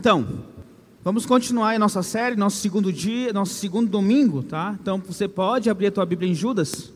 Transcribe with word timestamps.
Então, 0.00 0.26
vamos 1.04 1.26
continuar 1.26 1.76
a 1.76 1.78
nossa 1.78 2.02
série, 2.02 2.34
nosso 2.34 2.56
segundo 2.56 2.90
dia, 2.90 3.34
nosso 3.34 3.52
segundo 3.52 3.86
domingo, 3.90 4.42
tá? 4.42 4.74
Então, 4.80 4.96
você 4.96 5.28
pode 5.28 5.68
abrir 5.68 5.88
a 5.88 5.90
tua 5.90 6.06
Bíblia 6.06 6.30
em 6.30 6.34
Judas. 6.34 6.90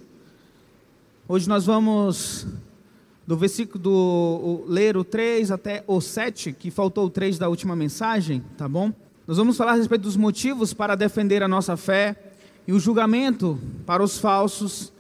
Hoje 1.29 1.47
nós 1.47 1.67
vamos 1.67 2.47
do 3.27 3.37
versículo 3.37 3.79
do 3.79 3.93
o, 3.93 4.65
ler 4.67 4.97
o 4.97 5.05
3 5.05 5.51
até 5.51 5.85
o 5.87 6.01
7, 6.01 6.55
que 6.55 6.71
faltou 6.71 7.05
o 7.05 7.11
3 7.11 7.39
da 7.39 7.47
última 7.47 7.77
mensagem, 7.77 8.43
tá 8.57 8.67
bom? 8.67 8.91
Nós 9.27 9.37
vamos 9.37 9.59
falar 9.59 9.73
a 9.73 9.77
respeito 9.77 10.01
dos 10.01 10.17
motivos 10.17 10.73
para 10.73 10.95
defender 10.95 11.43
a 11.43 11.47
nossa 11.47 11.77
fé 11.77 12.17
e 12.67 12.73
o 12.73 12.81
julgamento 12.81 13.59
para 13.85 14.03
os 14.03 14.17
falsos 14.17 14.91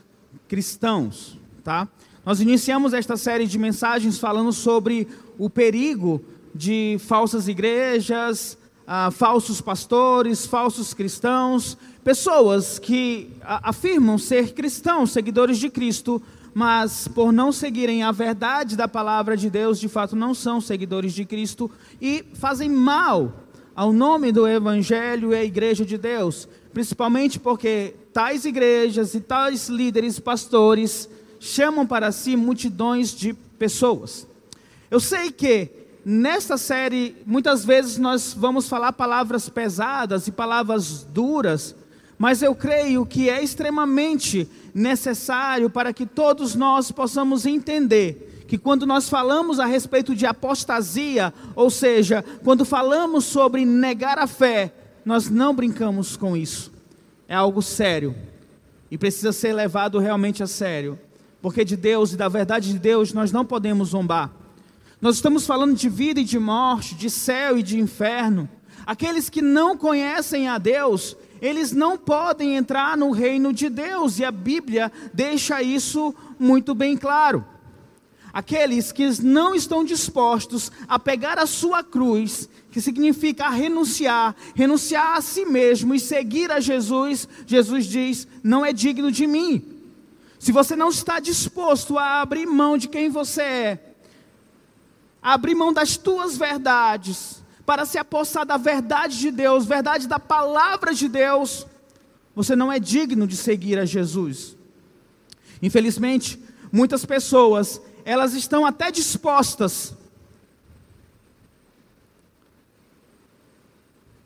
cristãos, 0.46 1.39
tá? 1.64 1.89
Nós 2.22 2.39
iniciamos 2.39 2.93
esta 2.93 3.16
série 3.16 3.46
de 3.46 3.58
mensagens 3.58 4.18
falando 4.18 4.52
sobre 4.52 5.08
o 5.39 5.49
perigo 5.49 6.22
de 6.54 6.96
falsas 7.00 7.49
igrejas, 7.49 8.57
ah, 8.86 9.11
falsos 9.11 9.61
pastores, 9.61 10.46
falsos 10.46 10.94
cristãos, 10.94 11.77
pessoas 12.04 12.79
que 12.79 13.30
afirmam 13.43 14.18
ser 14.18 14.53
cristãos, 14.53 15.11
seguidores 15.11 15.58
de 15.58 15.71
Cristo, 15.71 16.22
mas 16.53 17.08
por 17.08 17.32
não 17.32 17.50
seguirem 17.50 18.03
a 18.03 18.13
verdade 18.13 18.77
da 18.77 18.86
palavra 18.86 19.36
de 19.36 19.50
Deus, 19.50 19.80
de 19.80 19.89
fato 19.89 20.14
não 20.14 20.32
são 20.35 20.61
seguidores 20.61 21.13
de 21.13 21.25
Cristo 21.25 21.71
e 22.00 22.25
fazem 22.35 22.71
mal 22.71 23.32
ao 23.75 23.93
nome 23.93 24.30
do 24.30 24.46
Evangelho 24.46 25.32
e 25.32 25.36
à 25.36 25.43
Igreja 25.43 25.85
de 25.85 25.99
Deus, 25.99 26.46
principalmente 26.72 27.41
porque 27.41 27.94
tais 28.13 28.44
igrejas 28.44 29.14
e 29.14 29.21
tais 29.21 29.68
líderes, 29.68 30.21
pastores, 30.21 31.08
chamam 31.41 31.85
para 31.85 32.12
si 32.12 32.36
multidões 32.36 33.12
de 33.12 33.32
pessoas. 33.58 34.27
Eu 34.91 35.00
sei 35.00 35.32
que 35.32 35.83
nesta 36.05 36.56
série, 36.56 37.16
muitas 37.27 37.64
vezes 37.64 37.98
nós 37.98 38.34
vamos 38.36 38.69
falar 38.69 38.92
palavras 38.92 39.48
pesadas 39.48 40.27
e 40.27 40.33
palavras 40.33 41.05
duras, 41.05 41.74
mas 42.19 42.42
eu 42.42 42.55
creio 42.55 43.05
que 43.06 43.28
é 43.28 43.42
extremamente 43.42 44.48
necessário 44.75 45.70
para 45.70 45.92
que 45.92 46.06
todos 46.06 46.55
nós 46.55 46.91
possamos 46.91 47.47
entender 47.47 48.44
que 48.47 48.58
quando 48.58 48.86
nós 48.86 49.08
falamos 49.08 49.58
a 49.58 49.64
respeito 49.64 50.14
de 50.14 50.27
apostasia, 50.27 51.32
ou 51.56 51.70
seja, 51.70 52.25
quando 52.44 52.64
falamos 52.64 53.25
sobre 53.25 53.64
negar 53.64 54.19
a 54.19 54.27
fé, 54.27 54.72
nós 55.05 55.30
não 55.30 55.55
brincamos 55.55 56.16
com 56.16 56.36
isso. 56.36 56.72
É 57.27 57.34
algo 57.34 57.62
sério 57.62 58.14
e 58.91 58.98
precisa 58.98 59.32
ser 59.32 59.52
levado 59.55 59.98
realmente 59.98 60.42
a 60.42 60.47
sério, 60.47 60.98
porque 61.41 61.64
de 61.64 61.77
Deus 61.77 62.12
e 62.12 62.16
da 62.16 62.28
verdade 62.28 62.72
de 62.72 62.78
Deus 62.78 63.12
nós 63.12 63.32
não 63.32 63.44
podemos 63.44 63.88
zombar. 63.88 64.30
Nós 65.05 65.16
estamos 65.16 65.47
falando 65.47 65.77
de 65.77 65.86
vida 65.86 66.20
e 66.20 66.24
de 66.24 66.38
morte, 66.38 66.94
de 66.94 67.10
céu 67.10 67.58
e 67.58 67.62
de 67.62 67.78
inferno. 67.78 68.48
Aqueles 68.86 69.28
que 69.28 69.42
não 69.42 69.77
conhecem 69.77 70.48
a 70.48 70.56
Deus, 70.56 71.14
eles 71.42 71.72
não 71.72 71.98
podem 71.98 72.56
entrar 72.56 72.97
no 72.97 73.10
reino 73.10 73.52
de 73.52 73.69
Deus, 73.69 74.19
e 74.19 74.25
a 74.25 74.30
Bíblia 74.30 74.91
deixa 75.12 75.60
isso 75.60 76.14
muito 76.38 76.75
bem 76.75 76.97
claro. 76.97 77.44
Aqueles 78.32 78.92
que 78.92 79.22
não 79.22 79.55
estão 79.55 79.84
dispostos 79.84 80.72
a 80.88 80.98
pegar 80.98 81.38
a 81.38 81.44
sua 81.44 81.84
cruz, 81.84 82.48
que 82.70 82.80
significa 82.80 83.50
renunciar, 83.50 84.34
renunciar 84.55 85.19
a 85.19 85.20
si 85.20 85.44
mesmo 85.44 85.94
e 85.94 86.00
seguir 86.00 86.50
a 86.50 86.60
Jesus, 86.60 87.28
Jesus 87.47 87.84
diz: 87.84 88.27
não 88.42 88.64
é 88.64 88.72
digno 88.72 89.12
de 89.12 89.27
mim. 89.27 89.62
Se 90.38 90.50
você 90.50 90.75
não 90.75 90.88
está 90.88 91.20
disposto 91.20 91.98
a 91.98 92.22
abrir 92.22 92.47
mão 92.47 92.78
de 92.78 92.88
quem 92.88 93.10
você 93.10 93.42
é, 93.42 93.94
abrir 95.25 95.55
mão 95.55 95.72
das 95.72 95.97
tuas 95.97 96.36
verdades, 96.36 97.43
para 97.65 97.87
se 97.87 97.97
apossar 97.97 98.44
da 98.44 98.59
verdade 98.59 99.19
de 99.19 99.31
Deus, 99.31 99.65
verdade 99.65 100.06
da 100.06 100.19
palavra 100.19 100.93
de 100.93 101.09
Deus, 101.09 101.66
você 102.37 102.54
não 102.54 102.71
é 102.71 102.78
digno 102.78 103.26
de 103.26 103.34
seguir 103.34 103.78
a 103.78 103.87
Jesus. 103.87 104.54
Infelizmente, 105.62 106.38
muitas 106.71 107.06
pessoas, 107.06 107.81
elas 108.04 108.34
estão 108.34 108.66
até 108.66 108.91
dispostas 108.91 109.94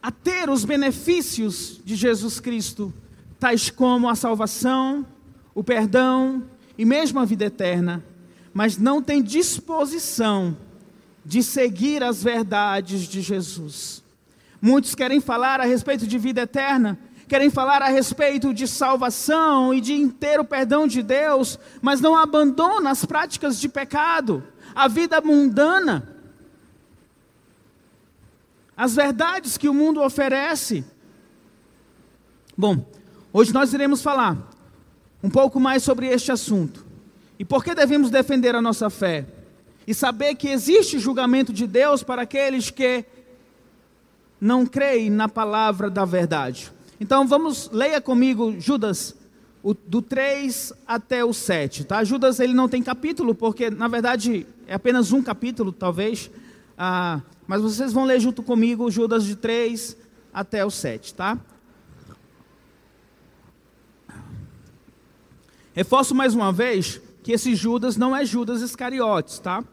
a 0.02 0.10
ter 0.10 0.50
os 0.50 0.64
benefícios 0.64 1.80
de 1.84 1.94
Jesus 1.94 2.40
Cristo, 2.40 2.92
tais 3.38 3.70
como 3.70 4.08
a 4.08 4.16
salvação, 4.16 5.06
o 5.54 5.62
perdão 5.62 6.42
e 6.76 6.84
mesmo 6.84 7.20
a 7.20 7.24
vida 7.24 7.44
eterna, 7.44 8.04
mas 8.52 8.76
não 8.76 9.00
tem 9.00 9.22
disposição 9.22 10.56
de 11.28 11.42
seguir 11.42 12.02
as 12.02 12.22
verdades 12.22 13.02
de 13.02 13.20
Jesus. 13.20 14.02
Muitos 14.62 14.94
querem 14.94 15.20
falar 15.20 15.60
a 15.60 15.64
respeito 15.64 16.06
de 16.06 16.16
vida 16.16 16.40
eterna, 16.40 16.98
querem 17.28 17.50
falar 17.50 17.82
a 17.82 17.88
respeito 17.88 18.54
de 18.54 18.66
salvação 18.66 19.74
e 19.74 19.80
de 19.82 19.92
inteiro 19.92 20.42
perdão 20.42 20.86
de 20.86 21.02
Deus, 21.02 21.58
mas 21.82 22.00
não 22.00 22.16
abandonam 22.16 22.90
as 22.90 23.04
práticas 23.04 23.60
de 23.60 23.68
pecado, 23.68 24.42
a 24.74 24.88
vida 24.88 25.20
mundana, 25.20 26.16
as 28.74 28.94
verdades 28.94 29.58
que 29.58 29.68
o 29.68 29.74
mundo 29.74 30.00
oferece. 30.00 30.82
Bom, 32.56 32.86
hoje 33.30 33.52
nós 33.52 33.74
iremos 33.74 34.00
falar 34.00 34.50
um 35.22 35.28
pouco 35.28 35.60
mais 35.60 35.82
sobre 35.82 36.06
este 36.06 36.32
assunto. 36.32 36.86
E 37.38 37.44
por 37.44 37.62
que 37.62 37.74
devemos 37.74 38.08
defender 38.08 38.54
a 38.54 38.62
nossa 38.62 38.88
fé? 38.88 39.37
E 39.88 39.94
saber 39.94 40.34
que 40.34 40.48
existe 40.48 40.98
julgamento 40.98 41.50
de 41.50 41.66
Deus 41.66 42.02
para 42.02 42.20
aqueles 42.20 42.68
que 42.68 43.06
não 44.38 44.66
creem 44.66 45.08
na 45.08 45.30
palavra 45.30 45.88
da 45.88 46.04
verdade. 46.04 46.70
Então 47.00 47.26
vamos, 47.26 47.70
leia 47.72 47.98
comigo 47.98 48.54
Judas, 48.60 49.16
o, 49.62 49.72
do 49.72 50.02
3 50.02 50.74
até 50.86 51.24
o 51.24 51.32
7, 51.32 51.84
tá? 51.84 52.04
Judas 52.04 52.38
ele 52.38 52.52
não 52.52 52.68
tem 52.68 52.82
capítulo, 52.82 53.34
porque 53.34 53.70
na 53.70 53.88
verdade 53.88 54.46
é 54.66 54.74
apenas 54.74 55.10
um 55.10 55.22
capítulo, 55.22 55.72
talvez, 55.72 56.30
ah, 56.76 57.22
mas 57.46 57.62
vocês 57.62 57.90
vão 57.90 58.04
ler 58.04 58.20
junto 58.20 58.42
comigo 58.42 58.90
Judas 58.90 59.24
de 59.24 59.36
3 59.36 59.96
até 60.34 60.66
o 60.66 60.70
7, 60.70 61.14
tá? 61.14 61.38
Reforço 65.72 66.14
mais 66.14 66.34
uma 66.34 66.52
vez 66.52 67.00
que 67.22 67.32
esse 67.32 67.54
Judas 67.54 67.96
não 67.96 68.14
é 68.14 68.22
Judas 68.26 68.60
Iscariotes, 68.60 69.38
tá? 69.38 69.64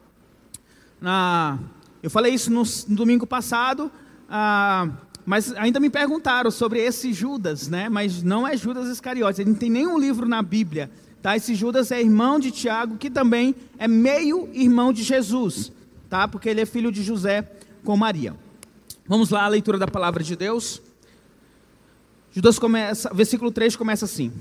Na, 1.02 1.60
eu 2.02 2.10
falei 2.10 2.34
isso 2.34 2.52
no, 2.52 2.64
no 2.88 2.96
domingo 2.96 3.26
passado, 3.28 3.92
ah, 4.30 4.90
mas 5.26 5.54
ainda 5.56 5.80
me 5.80 5.90
perguntaram 5.90 6.52
sobre 6.52 6.80
esse 6.80 7.12
Judas, 7.12 7.68
né? 7.68 7.90
Mas 7.90 8.22
não 8.22 8.48
é 8.48 8.56
Judas 8.56 8.88
Iscariotes, 8.88 9.40
ele 9.40 9.50
não 9.50 9.58
tem 9.58 9.70
nenhum 9.70 9.98
livro 9.98 10.28
na 10.28 10.42
Bíblia, 10.42 10.92
tá? 11.22 11.36
Esse 11.36 11.56
Judas 11.56 11.92
é 11.92 12.00
irmão 12.00 12.40
de 12.40 12.52
Tiago, 12.52 12.98
que 12.98 13.10
também 13.10 13.56
é 13.78 13.88
meio 13.88 14.50
irmão 14.54 14.94
de 14.94 15.04
Jesus, 15.04 15.72
tá? 16.10 16.28
Porque 16.28 16.48
ele 16.48 16.62
é 16.62 16.66
filho 16.66 16.92
de 16.92 17.02
José 17.02 17.50
com 17.84 17.98
Maria. 17.98 18.36
Vamos 19.08 19.30
lá, 19.30 19.44
a 19.44 19.48
leitura 19.48 19.78
da 19.78 19.88
palavra 19.88 20.24
de 20.24 20.36
Deus. 20.36 20.82
Judas 22.32 22.60
começa, 22.60 23.14
versículo 23.14 23.52
3 23.52 23.76
começa 23.76 24.06
assim: 24.06 24.32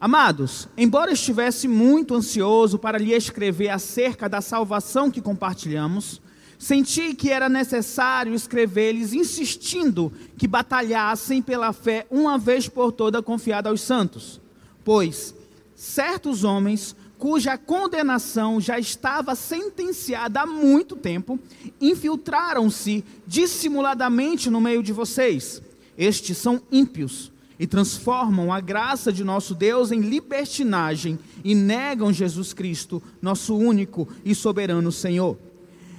Amados, 0.00 0.66
embora 0.78 1.12
estivesse 1.12 1.68
muito 1.68 2.14
ansioso 2.14 2.78
para 2.78 2.96
lhe 2.96 3.12
escrever 3.12 3.68
acerca 3.68 4.30
da 4.30 4.40
salvação 4.40 5.10
que 5.10 5.20
compartilhamos, 5.20 6.22
senti 6.58 7.14
que 7.14 7.28
era 7.28 7.50
necessário 7.50 8.32
escrever-lhes 8.32 9.12
insistindo 9.12 10.10
que 10.38 10.48
batalhassem 10.48 11.42
pela 11.42 11.74
fé 11.74 12.06
uma 12.10 12.38
vez 12.38 12.66
por 12.66 12.92
toda 12.92 13.22
confiada 13.22 13.68
aos 13.68 13.82
santos. 13.82 14.40
Pois 14.82 15.34
certos 15.74 16.44
homens, 16.44 16.96
cuja 17.18 17.58
condenação 17.58 18.58
já 18.58 18.78
estava 18.78 19.34
sentenciada 19.34 20.40
há 20.40 20.46
muito 20.46 20.96
tempo, 20.96 21.38
infiltraram-se 21.78 23.04
dissimuladamente 23.26 24.48
no 24.48 24.62
meio 24.62 24.82
de 24.82 24.94
vocês. 24.94 25.60
Estes 25.98 26.38
são 26.38 26.62
ímpios 26.72 27.29
e 27.60 27.66
transformam 27.66 28.50
a 28.50 28.58
graça 28.58 29.12
de 29.12 29.22
nosso 29.22 29.54
Deus 29.54 29.92
em 29.92 30.00
libertinagem 30.00 31.18
e 31.44 31.54
negam 31.54 32.10
Jesus 32.10 32.54
Cristo, 32.54 33.02
nosso 33.20 33.54
único 33.54 34.08
e 34.24 34.34
soberano 34.34 34.90
Senhor. 34.90 35.36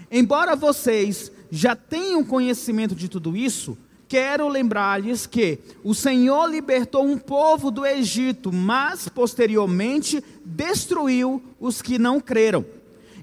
Embora 0.09 0.55
vocês 0.55 1.31
já 1.51 1.75
tenham 1.75 2.23
conhecimento 2.23 2.95
de 2.95 3.07
tudo 3.07 3.37
isso, 3.37 3.77
quero 4.07 4.47
lembrar-lhes 4.47 5.27
que 5.27 5.59
o 5.83 5.93
Senhor 5.93 6.47
libertou 6.47 7.05
um 7.05 7.17
povo 7.17 7.69
do 7.69 7.85
Egito, 7.85 8.51
mas 8.51 9.07
posteriormente 9.07 10.23
destruiu 10.43 11.43
os 11.59 11.79
que 11.79 11.99
não 11.99 12.19
creram. 12.19 12.65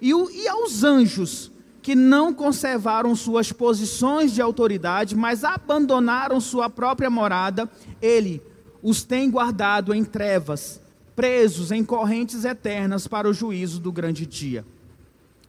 E, 0.00 0.10
e 0.12 0.46
aos 0.46 0.84
anjos 0.84 1.50
que 1.88 1.94
não 1.94 2.34
conservaram 2.34 3.16
suas 3.16 3.50
posições 3.50 4.34
de 4.34 4.42
autoridade, 4.42 5.16
mas 5.16 5.42
abandonaram 5.42 6.38
sua 6.38 6.68
própria 6.68 7.08
morada, 7.08 7.66
ele 8.02 8.42
os 8.82 9.02
tem 9.02 9.30
guardado 9.30 9.94
em 9.94 10.04
trevas, 10.04 10.82
presos 11.16 11.72
em 11.72 11.82
correntes 11.82 12.44
eternas 12.44 13.06
para 13.06 13.26
o 13.26 13.32
juízo 13.32 13.80
do 13.80 13.90
grande 13.90 14.26
dia. 14.26 14.66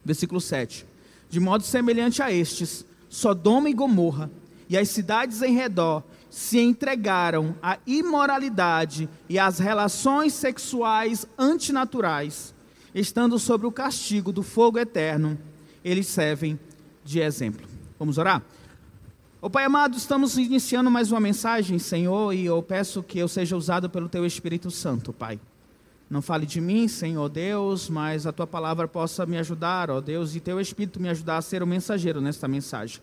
Versículo 0.02 0.40
7. 0.40 0.86
De 1.28 1.38
modo 1.38 1.62
semelhante 1.62 2.22
a 2.22 2.32
estes, 2.32 2.86
Sodoma 3.06 3.68
e 3.68 3.74
Gomorra 3.74 4.30
e 4.66 4.78
as 4.78 4.88
cidades 4.88 5.42
em 5.42 5.54
redor 5.54 6.02
se 6.30 6.58
entregaram 6.58 7.54
à 7.62 7.76
imoralidade 7.86 9.10
e 9.28 9.38
às 9.38 9.58
relações 9.58 10.32
sexuais 10.32 11.26
antinaturais, 11.38 12.54
estando 12.94 13.38
sob 13.38 13.66
o 13.66 13.70
castigo 13.70 14.32
do 14.32 14.42
fogo 14.42 14.78
eterno, 14.78 15.38
eles 15.84 16.06
servem 16.06 16.58
de 17.04 17.20
exemplo. 17.20 17.66
Vamos 17.98 18.18
orar? 18.18 18.42
O 19.42 19.48
Pai 19.48 19.64
amado, 19.64 19.96
estamos 19.96 20.36
iniciando 20.36 20.90
mais 20.90 21.10
uma 21.10 21.20
mensagem, 21.20 21.78
Senhor, 21.78 22.34
e 22.34 22.44
eu 22.44 22.62
peço 22.62 23.02
que 23.02 23.18
eu 23.18 23.28
seja 23.28 23.56
usado 23.56 23.88
pelo 23.88 24.08
Teu 24.08 24.26
Espírito 24.26 24.70
Santo, 24.70 25.12
Pai. 25.12 25.40
Não 26.10 26.20
fale 26.20 26.44
de 26.44 26.60
mim, 26.60 26.88
Senhor 26.88 27.28
Deus, 27.28 27.88
mas 27.88 28.26
a 28.26 28.32
Tua 28.32 28.46
palavra 28.46 28.86
possa 28.86 29.24
me 29.24 29.38
ajudar, 29.38 29.90
ó 29.90 30.00
Deus, 30.00 30.34
e 30.34 30.40
Teu 30.40 30.60
Espírito 30.60 31.00
me 31.00 31.08
ajudar 31.08 31.38
a 31.38 31.42
ser 31.42 31.62
o 31.62 31.66
mensageiro 31.66 32.20
nesta 32.20 32.46
mensagem. 32.46 33.00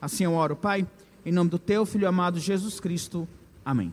Assim 0.00 0.24
eu 0.24 0.32
oro, 0.32 0.56
Pai 0.56 0.86
em 1.26 1.32
nome 1.32 1.50
do 1.50 1.58
teu 1.58 1.84
filho 1.84 2.06
amado 2.06 2.38
Jesus 2.38 2.78
Cristo. 2.78 3.26
Amém. 3.64 3.92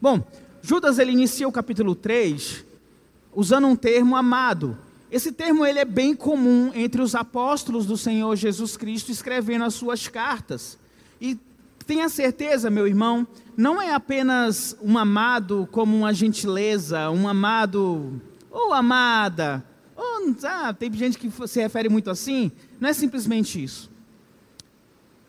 Bom, 0.00 0.20
Judas 0.60 0.98
ele 0.98 1.12
inicia 1.12 1.46
o 1.46 1.52
capítulo 1.52 1.94
3 1.94 2.64
usando 3.32 3.68
um 3.68 3.76
termo 3.76 4.16
amado. 4.16 4.76
Esse 5.10 5.30
termo 5.30 5.64
ele 5.64 5.78
é 5.78 5.84
bem 5.84 6.14
comum 6.14 6.72
entre 6.74 7.00
os 7.00 7.14
apóstolos 7.14 7.86
do 7.86 7.96
Senhor 7.96 8.34
Jesus 8.34 8.76
Cristo 8.76 9.12
escrevendo 9.12 9.64
as 9.64 9.74
suas 9.74 10.08
cartas. 10.08 10.78
E 11.20 11.38
tenha 11.86 12.08
certeza, 12.08 12.68
meu 12.68 12.86
irmão, 12.86 13.26
não 13.56 13.80
é 13.80 13.94
apenas 13.94 14.76
um 14.82 14.98
amado 14.98 15.68
como 15.70 15.96
uma 15.96 16.12
gentileza, 16.12 17.10
um 17.10 17.28
amado 17.28 18.20
ou 18.50 18.72
amada, 18.72 19.64
ou 19.94 20.34
ah, 20.44 20.74
tem 20.74 20.92
gente 20.92 21.18
que 21.18 21.30
se 21.46 21.60
refere 21.60 21.88
muito 21.88 22.10
assim, 22.10 22.50
não 22.80 22.88
é 22.88 22.92
simplesmente 22.92 23.62
isso. 23.62 23.90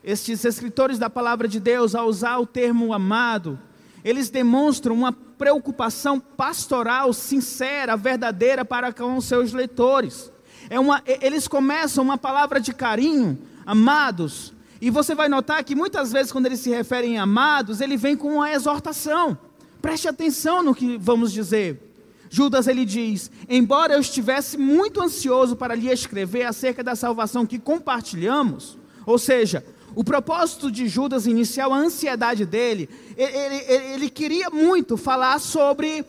Estes 0.04 0.44
escritores 0.46 0.98
da 0.98 1.10
palavra 1.10 1.48
de 1.48 1.60
Deus, 1.60 1.94
ao 1.94 2.08
usar 2.08 2.38
o 2.38 2.46
termo 2.46 2.94
amado, 2.94 3.60
eles 4.04 4.30
demonstram 4.30 4.96
uma 4.96 5.12
preocupação 5.12 6.20
pastoral 6.20 7.14
sincera, 7.14 7.96
verdadeira 7.96 8.64
para 8.64 8.92
com 8.94 9.20
seus 9.22 9.54
leitores. 9.54 10.32
É 10.70 10.80
uma, 10.80 11.02
eles 11.06 11.48
começam 11.48 12.04
uma 12.04 12.18
palavra 12.18 12.60
de 12.60 12.74
carinho, 12.74 13.38
amados, 13.66 14.54
e 14.80 14.90
você 14.90 15.16
vai 15.16 15.28
notar 15.28 15.64
que 15.64 15.76
muitas 15.76 16.12
vezes, 16.12 16.32
quando 16.32 16.46
eles 16.46 16.60
se 16.60 16.70
referem 16.70 17.18
a 17.18 17.24
amados, 17.24 17.82
ele 17.82 17.98
vem 17.98 18.16
com 18.16 18.36
uma 18.36 18.52
exortação. 18.52 19.38
Preste 19.82 20.08
atenção 20.08 20.62
no 20.62 20.76
que 20.76 20.98
vamos 20.98 21.32
dizer. 21.32 21.84
Judas 22.30 22.68
ele 22.68 22.86
diz: 22.86 23.32
Embora 23.50 23.94
eu 23.94 24.00
estivesse 24.00 24.58
muito 24.58 25.02
ansioso 25.02 25.56
para 25.56 25.76
lhe 25.76 25.90
escrever 25.90 26.44
acerca 26.44 26.84
da 26.84 26.96
salvação 26.96 27.46
que 27.46 27.58
compartilhamos, 27.58 28.78
ou 29.06 29.18
seja, 29.18 29.66
o 29.98 30.04
propósito 30.04 30.70
de 30.70 30.88
Judas 30.88 31.26
inicial, 31.26 31.74
a 31.74 31.78
ansiedade 31.78 32.46
dele, 32.46 32.88
ele, 33.18 33.36
ele, 33.36 33.94
ele 33.94 34.10
queria 34.12 34.48
muito 34.52 34.96
falar 34.96 35.40
sobre 35.40 36.06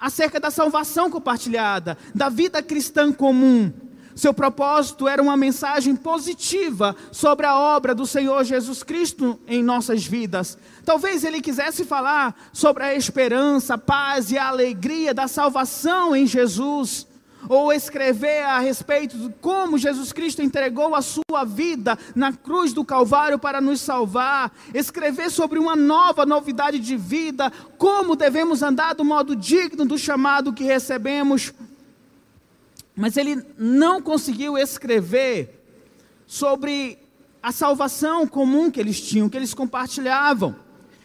acerca 0.00 0.40
da 0.40 0.50
salvação 0.50 1.10
compartilhada, 1.10 1.98
da 2.14 2.30
vida 2.30 2.62
cristã 2.62 3.12
comum. 3.12 3.70
Seu 4.14 4.32
propósito 4.32 5.06
era 5.06 5.20
uma 5.20 5.36
mensagem 5.36 5.94
positiva 5.94 6.96
sobre 7.12 7.44
a 7.44 7.58
obra 7.58 7.94
do 7.94 8.06
Senhor 8.06 8.42
Jesus 8.44 8.82
Cristo 8.82 9.38
em 9.46 9.62
nossas 9.62 10.06
vidas. 10.06 10.56
Talvez 10.82 11.22
ele 11.22 11.42
quisesse 11.42 11.84
falar 11.84 12.34
sobre 12.50 12.82
a 12.82 12.94
esperança, 12.94 13.74
a 13.74 13.78
paz 13.78 14.30
e 14.30 14.38
a 14.38 14.48
alegria 14.48 15.12
da 15.12 15.28
salvação 15.28 16.16
em 16.16 16.26
Jesus 16.26 17.06
ou 17.48 17.72
escrever 17.72 18.42
a 18.44 18.58
respeito 18.58 19.16
de 19.16 19.34
como 19.40 19.78
Jesus 19.78 20.12
Cristo 20.12 20.42
entregou 20.42 20.94
a 20.94 21.00
sua 21.00 21.44
vida 21.46 21.98
na 22.14 22.32
cruz 22.32 22.72
do 22.72 22.84
Calvário 22.84 23.38
para 23.38 23.60
nos 23.60 23.80
salvar, 23.80 24.52
escrever 24.74 25.30
sobre 25.30 25.58
uma 25.58 25.74
nova 25.74 26.26
novidade 26.26 26.78
de 26.78 26.96
vida, 26.96 27.50
como 27.78 28.14
devemos 28.14 28.62
andar 28.62 28.94
do 28.94 29.04
modo 29.04 29.34
digno 29.34 29.86
do 29.86 29.96
chamado 29.96 30.52
que 30.52 30.64
recebemos. 30.64 31.54
Mas 32.94 33.16
ele 33.16 33.42
não 33.56 34.02
conseguiu 34.02 34.58
escrever 34.58 35.64
sobre 36.26 36.98
a 37.42 37.52
salvação 37.52 38.26
comum 38.26 38.70
que 38.70 38.80
eles 38.80 39.00
tinham, 39.00 39.28
que 39.28 39.36
eles 39.36 39.54
compartilhavam. 39.54 40.54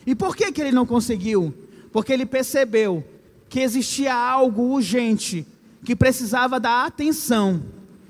E 0.05 0.13
por 0.13 0.35
que, 0.35 0.51
que 0.51 0.59
ele 0.59 0.71
não 0.71 0.85
conseguiu? 0.85 1.53
Porque 1.91 2.11
ele 2.11 2.25
percebeu 2.25 3.03
que 3.47 3.61
existia 3.61 4.13
algo 4.13 4.63
urgente 4.63 5.45
que 5.83 5.95
precisava 5.95 6.59
da 6.59 6.85
atenção 6.85 7.63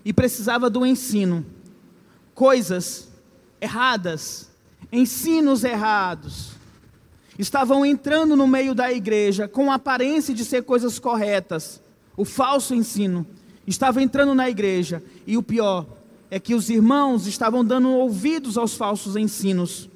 e 0.06 0.14
precisava 0.14 0.70
do 0.70 0.86
ensino. 0.86 1.46
Coisas 2.36 3.10
erradas, 3.60 4.50
ensinos 4.92 5.64
errados, 5.64 6.52
estavam 7.38 7.86
entrando 7.86 8.36
no 8.36 8.48
meio 8.48 8.76
da 8.76 8.92
igreja 8.92 9.48
com 9.48 9.72
aparência 9.72 10.34
de 10.34 10.46
ser 10.46 10.64
coisas 10.64 11.00
corretas. 11.00 11.82
O 12.16 12.26
falso 12.26 12.76
ensino 12.76 13.26
estava 13.66 14.02
entrando 14.02 14.36
na 14.36 14.50
igreja 14.50 15.02
e 15.26 15.38
o 15.38 15.44
pior 15.44 15.88
é 16.30 16.40
que 16.40 16.56
os 16.56 16.70
irmãos 16.70 17.28
estavam 17.28 17.64
dando 17.64 17.90
ouvidos 17.90 18.58
aos 18.58 18.76
falsos 18.76 19.16
ensinos. 19.16 19.90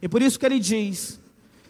E 0.00 0.08
por 0.08 0.22
isso 0.22 0.38
que 0.38 0.46
ele 0.46 0.60
diz: 0.60 1.20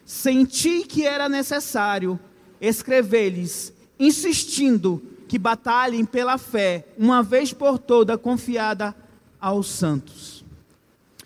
Senti 0.04 0.84
que 0.84 1.06
era 1.06 1.28
necessário 1.28 2.18
escrever-lhes, 2.60 3.72
insistindo 3.98 5.02
que 5.28 5.38
batalhem 5.38 6.04
pela 6.04 6.38
fé, 6.38 6.86
uma 6.98 7.22
vez 7.22 7.52
por 7.52 7.78
toda 7.78 8.18
confiada 8.18 8.94
aos 9.40 9.68
santos. 9.68 10.44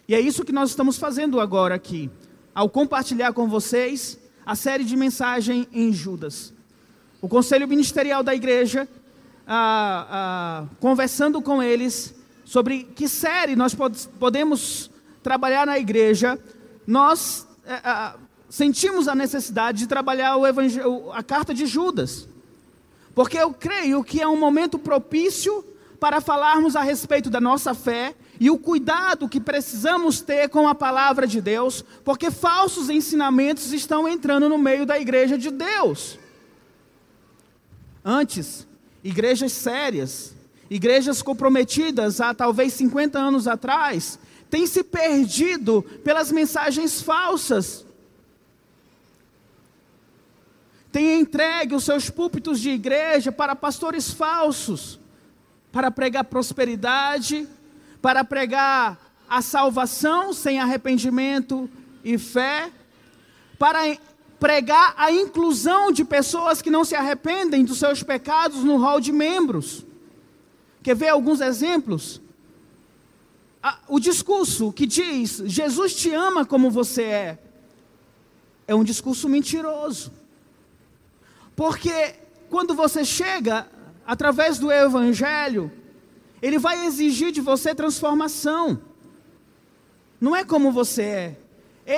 E 0.07 0.15
é 0.15 0.21
isso 0.21 0.45
que 0.45 0.53
nós 0.53 0.71
estamos 0.71 0.99
fazendo 0.99 1.41
agora 1.41 1.75
aqui, 1.75 2.11
ao 2.55 2.69
compartilhar 2.69 3.33
com 3.33 3.49
vocês 3.49 4.19
a 4.47 4.55
série 4.55 4.85
de 4.85 4.97
mensagem 4.97 5.69
em 5.73 5.93
Judas. 5.93 6.55
O 7.21 7.29
conselho 7.29 7.67
ministerial 7.67 8.23
da 8.23 8.35
igreja, 8.35 8.89
ah, 9.47 10.07
ah, 10.11 10.67
conversando 10.81 11.43
com 11.43 11.63
eles 11.63 12.15
sobre 12.45 12.85
que 12.85 13.09
série 13.09 13.57
nós 13.57 13.77
podemos 14.19 14.91
trabalhar 15.23 15.67
na 15.67 15.79
igreja, 15.79 16.39
nós 16.87 17.47
eh, 17.67 17.81
ah, 17.85 18.17
sentimos 18.49 19.09
a 19.09 19.15
necessidade 19.15 19.81
de 19.81 19.87
trabalhar 19.87 20.37
a 21.13 21.23
carta 21.23 21.53
de 21.53 21.67
Judas 21.67 22.28
porque 23.19 23.37
eu 23.37 23.53
creio 23.53 24.05
que 24.05 24.21
é 24.21 24.29
um 24.29 24.39
momento 24.39 24.79
propício 24.79 25.65
para 25.99 26.21
falarmos 26.21 26.77
a 26.77 26.83
respeito 26.83 27.29
da 27.29 27.41
nossa 27.41 27.75
fé 27.75 28.15
e 28.39 28.49
o 28.49 28.57
cuidado 28.57 29.29
que 29.29 29.41
precisamos 29.41 30.21
ter 30.21 30.49
com 30.49 30.69
a 30.69 30.75
palavra 30.77 31.27
de 31.27 31.41
Deus, 31.41 31.85
porque 32.05 32.31
falsos 32.31 32.89
ensinamentos 32.89 33.73
estão 33.73 34.09
entrando 34.09 34.49
no 34.49 34.57
meio 34.57 34.87
da 34.87 35.01
igreja 35.01 35.37
de 35.37 35.51
Deus. 35.51 36.17
Antes, 38.05 38.69
igrejas 39.03 39.51
sérias, 39.51 40.33
igrejas 40.71 41.21
comprometidas 41.21 42.21
há 42.21 42.33
talvez 42.33 42.73
50 42.75 43.19
anos 43.19 43.49
atrás, 43.49 44.17
têm 44.49 44.65
se 44.65 44.85
perdido 44.85 45.83
pelas 46.05 46.31
mensagens 46.31 47.03
falsas 47.03 47.85
tem 50.91 51.21
entregue 51.21 51.75
os 51.75 51.85
seus 51.85 52.09
púlpitos 52.09 52.61
de 52.61 52.71
igreja 52.71 53.31
para 53.31 53.55
pastores 53.55 54.11
falsos, 54.11 54.99
para 55.71 55.91
pregar 55.91 56.25
prosperidade, 56.25 57.47
para 58.01 58.25
pregar 58.25 58.99
a 59.29 59.43
salvação 59.43 60.33
sem 60.33 60.59
arrependimento 60.59 61.69
e 62.03 62.17
fé, 62.17 62.71
para 63.59 63.99
pregar 64.41 64.95
a 64.97 65.13
inclusão 65.13 65.93
de 65.93 66.05
pessoas 66.05 66.63
que 66.63 66.71
não 66.71 66.85
se 66.85 66.95
arrependem 66.95 67.65
dos 67.65 67.79
seus 67.79 68.03
pecados 68.03 68.65
no 68.65 68.79
rol 68.79 69.01
de 69.01 69.13
membros. 69.13 69.85
Quer 70.83 70.95
ver 70.95 71.09
alguns 71.09 71.41
exemplos? 71.41 72.23
O 73.89 73.99
discurso 73.99 74.73
que 74.73 74.87
diz 74.87 75.43
Jesus 75.45 75.95
te 75.95 76.15
ama 76.15 76.47
como 76.47 76.71
você 76.71 77.03
é, 77.03 77.39
é 78.67 78.75
um 78.75 78.85
discurso 78.85 79.29
mentiroso. 79.29 80.13
Porque 81.59 82.15
quando 82.49 82.73
você 82.73 83.05
chega 83.05 83.67
através 84.07 84.61
do 84.61 84.71
Evangelho, 84.71 85.73
ele 86.41 86.57
vai 86.57 86.87
exigir 86.87 87.33
de 87.33 87.41
você 87.41 87.75
transformação. 87.75 88.81
Não 90.21 90.37
é 90.37 90.45
como 90.45 90.71
você 90.71 91.03
é. 91.03 91.37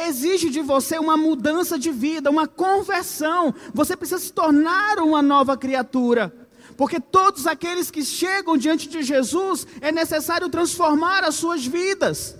Exige 0.06 0.48
de 0.48 0.62
você 0.62 0.98
uma 0.98 1.14
mudança 1.14 1.78
de 1.78 1.90
vida, 1.90 2.30
uma 2.30 2.48
conversão. 2.48 3.54
Você 3.74 3.94
precisa 3.94 4.18
se 4.18 4.32
tornar 4.32 4.98
uma 4.98 5.20
nova 5.20 5.58
criatura. 5.58 6.34
Porque 6.74 6.98
todos 6.98 7.46
aqueles 7.46 7.90
que 7.90 8.02
chegam 8.02 8.56
diante 8.56 8.88
de 8.88 9.02
Jesus, 9.02 9.66
é 9.82 9.92
necessário 9.92 10.48
transformar 10.48 11.22
as 11.22 11.34
suas 11.34 11.66
vidas. 11.66 12.34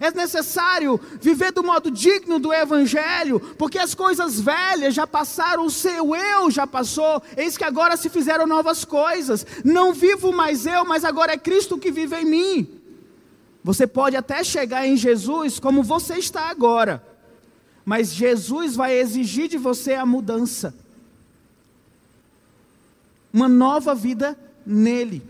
É 0.00 0.10
necessário 0.10 0.98
viver 1.20 1.52
do 1.52 1.62
modo 1.62 1.90
digno 1.90 2.38
do 2.38 2.52
Evangelho, 2.52 3.40
porque 3.58 3.78
as 3.78 3.94
coisas 3.94 4.40
velhas 4.40 4.94
já 4.94 5.06
passaram, 5.06 5.66
o 5.66 5.70
seu 5.70 6.14
eu 6.14 6.50
já 6.50 6.66
passou, 6.66 7.22
eis 7.36 7.56
que 7.56 7.64
agora 7.64 7.96
se 7.96 8.08
fizeram 8.08 8.46
novas 8.46 8.84
coisas. 8.84 9.46
Não 9.64 9.92
vivo 9.92 10.32
mais 10.32 10.66
eu, 10.66 10.84
mas 10.84 11.04
agora 11.04 11.32
é 11.32 11.38
Cristo 11.38 11.78
que 11.78 11.90
vive 11.90 12.16
em 12.16 12.24
mim. 12.24 12.80
Você 13.64 13.86
pode 13.86 14.16
até 14.16 14.42
chegar 14.42 14.86
em 14.86 14.96
Jesus 14.96 15.58
como 15.58 15.82
você 15.82 16.14
está 16.14 16.50
agora, 16.50 17.02
mas 17.84 18.12
Jesus 18.12 18.74
vai 18.74 18.98
exigir 18.98 19.48
de 19.48 19.58
você 19.58 19.94
a 19.94 20.06
mudança. 20.06 20.74
Uma 23.32 23.48
nova 23.48 23.94
vida 23.94 24.38
nele. 24.66 25.22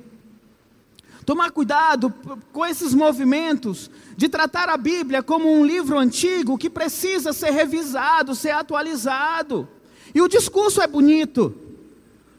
Tomar 1.24 1.52
cuidado 1.52 2.12
com 2.52 2.66
esses 2.66 2.92
movimentos 2.92 3.90
de 4.16 4.28
tratar 4.28 4.68
a 4.68 4.76
Bíblia 4.76 5.22
como 5.22 5.52
um 5.52 5.64
livro 5.64 5.98
antigo 5.98 6.58
que 6.58 6.68
precisa 6.68 7.32
ser 7.32 7.50
revisado, 7.50 8.34
ser 8.34 8.50
atualizado. 8.50 9.68
E 10.14 10.20
o 10.20 10.28
discurso 10.28 10.82
é 10.82 10.86
bonito. 10.86 11.54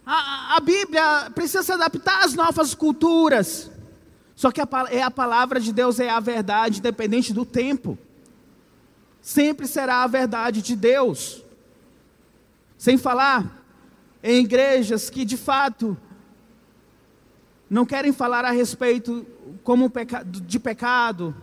A, 0.06 0.58
a 0.58 0.60
Bíblia 0.60 1.32
precisa 1.34 1.64
se 1.64 1.72
adaptar 1.72 2.26
às 2.26 2.34
novas 2.34 2.76
culturas. 2.76 3.72
Só 4.36 4.52
que 4.52 4.60
a, 4.60 4.68
é 4.90 5.02
a 5.02 5.12
palavra 5.12 5.60
de 5.60 5.72
Deus 5.72 6.00
é 6.00 6.10
a 6.10 6.20
verdade, 6.20 6.80
independente 6.80 7.34
do 7.34 7.46
tempo. 7.46 7.98
Sempre 9.22 9.66
será 9.66 10.04
a 10.04 10.08
verdade 10.08 10.62
de 10.62 10.76
Deus. 10.76 11.42
Sem 12.78 12.98
falar 12.98 13.64
em 14.22 14.44
igrejas 14.44 15.10
que 15.10 15.24
de 15.24 15.38
fato 15.38 15.98
não 17.74 17.88
querem 17.88 18.14
falar 18.14 18.46
a 18.46 18.52
respeito 18.52 19.26
como 19.64 19.92
de 20.46 20.60
pecado, 20.60 21.36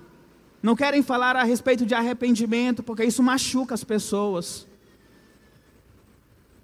não 0.62 0.76
querem 0.76 1.02
falar 1.02 1.34
a 1.34 1.42
respeito 1.42 1.84
de 1.84 1.92
arrependimento, 1.92 2.84
porque 2.84 3.02
isso 3.02 3.20
machuca 3.20 3.74
as 3.74 3.82
pessoas. 3.82 4.64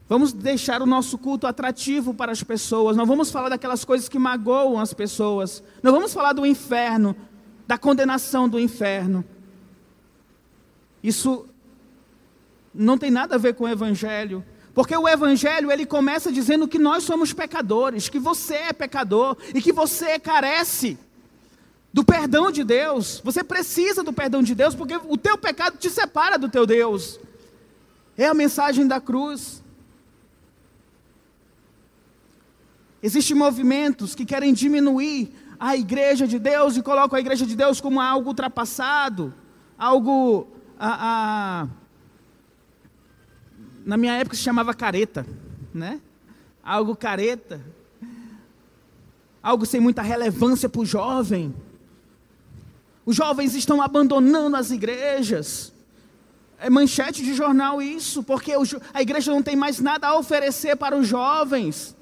Vamos 0.09 0.33
deixar 0.33 0.81
o 0.81 0.87
nosso 0.87 1.19
culto 1.19 1.49
atrativo 1.49 2.15
para 2.15 2.31
as 2.31 2.45
pessoas. 2.45 2.97
Não 2.97 3.05
vamos 3.05 3.33
falar 3.33 3.49
daquelas 3.49 3.85
coisas 3.85 4.09
que 4.09 4.21
magoam 4.21 4.79
as 4.79 4.95
pessoas. 4.95 5.65
Não 5.83 5.91
vamos 5.91 6.15
falar 6.15 6.33
do 6.33 6.47
inferno, 6.47 7.17
da 7.67 7.77
condenação 7.77 8.49
do 8.49 8.61
inferno. 8.61 9.25
Isso 11.03 11.45
não 12.73 12.97
tem 12.97 13.11
nada 13.11 13.35
a 13.35 13.39
ver 13.39 13.55
com 13.55 13.65
o 13.65 13.69
evangelho. 13.69 14.45
Porque 14.77 14.95
o 14.95 15.09
evangelho, 15.09 15.73
ele 15.73 15.87
começa 15.87 16.31
dizendo 16.31 16.69
que 16.69 16.79
nós 16.79 17.03
somos 17.03 17.33
pecadores, 17.33 18.11
que 18.11 18.19
você 18.19 18.57
é 18.57 18.73
pecador 18.75 19.35
e 19.55 19.63
que 19.63 19.73
você 19.73 20.19
carece 20.19 20.99
do 21.91 22.05
perdão 22.05 22.51
de 22.51 22.63
Deus. 22.63 23.23
Você 23.25 23.43
precisa 23.43 24.03
do 24.03 24.13
perdão 24.13 24.43
de 24.43 24.55
Deus 24.55 24.75
porque 24.75 24.95
o 25.09 25.17
teu 25.17 25.39
pecado 25.39 25.79
te 25.79 25.89
separa 25.89 26.37
do 26.37 26.51
teu 26.51 26.67
Deus. 26.67 27.19
É 28.19 28.27
a 28.27 28.35
mensagem 28.35 28.87
da 28.87 29.01
cruz. 29.01 29.63
Existem 33.03 33.35
movimentos 33.35 34.15
que 34.15 34.27
querem 34.27 34.53
diminuir 34.53 35.33
a 35.59 35.75
igreja 35.75 36.27
de 36.27 36.39
Deus 36.39 36.77
e 36.77 36.83
colocam 36.83 37.17
a 37.17 37.21
igreja 37.21 37.47
de 37.47 37.57
Deus 37.57 37.81
como 37.81 37.99
algo 37.99 38.29
ultrapassado, 38.29 39.33
algo. 39.79 40.49
A, 40.79 41.63
a, 41.63 41.86
na 43.87 43.97
minha 43.97 44.15
época 44.15 44.35
se 44.35 44.43
chamava 44.43 44.75
careta, 44.75 45.25
né? 45.73 46.01
Algo 46.61 46.97
careta, 46.97 47.61
algo 49.41 49.65
sem 49.65 49.81
muita 49.81 50.03
relevância 50.03 50.69
para 50.69 50.81
o 50.81 50.85
jovem. 50.85 51.55
Os 53.05 53.15
jovens 53.15 53.55
estão 53.55 53.81
abandonando 53.81 54.57
as 54.57 54.73
igrejas. 54.73 55.73
É 56.59 56.69
manchete 56.69 57.23
de 57.23 57.33
jornal 57.33 57.81
isso, 57.81 58.25
porque 58.25 58.53
a 58.93 59.01
igreja 59.01 59.31
não 59.31 59.41
tem 59.43 59.55
mais 59.55 59.79
nada 59.79 60.09
a 60.09 60.19
oferecer 60.19 60.75
para 60.75 60.97
os 60.97 61.07
jovens. 61.07 61.95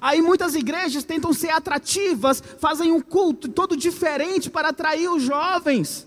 Aí 0.00 0.22
muitas 0.22 0.54
igrejas 0.54 1.04
tentam 1.04 1.34
ser 1.34 1.50
atrativas, 1.50 2.42
fazem 2.58 2.90
um 2.90 3.02
culto 3.02 3.50
todo 3.50 3.76
diferente 3.76 4.48
para 4.48 4.70
atrair 4.70 5.10
os 5.10 5.22
jovens. 5.22 6.06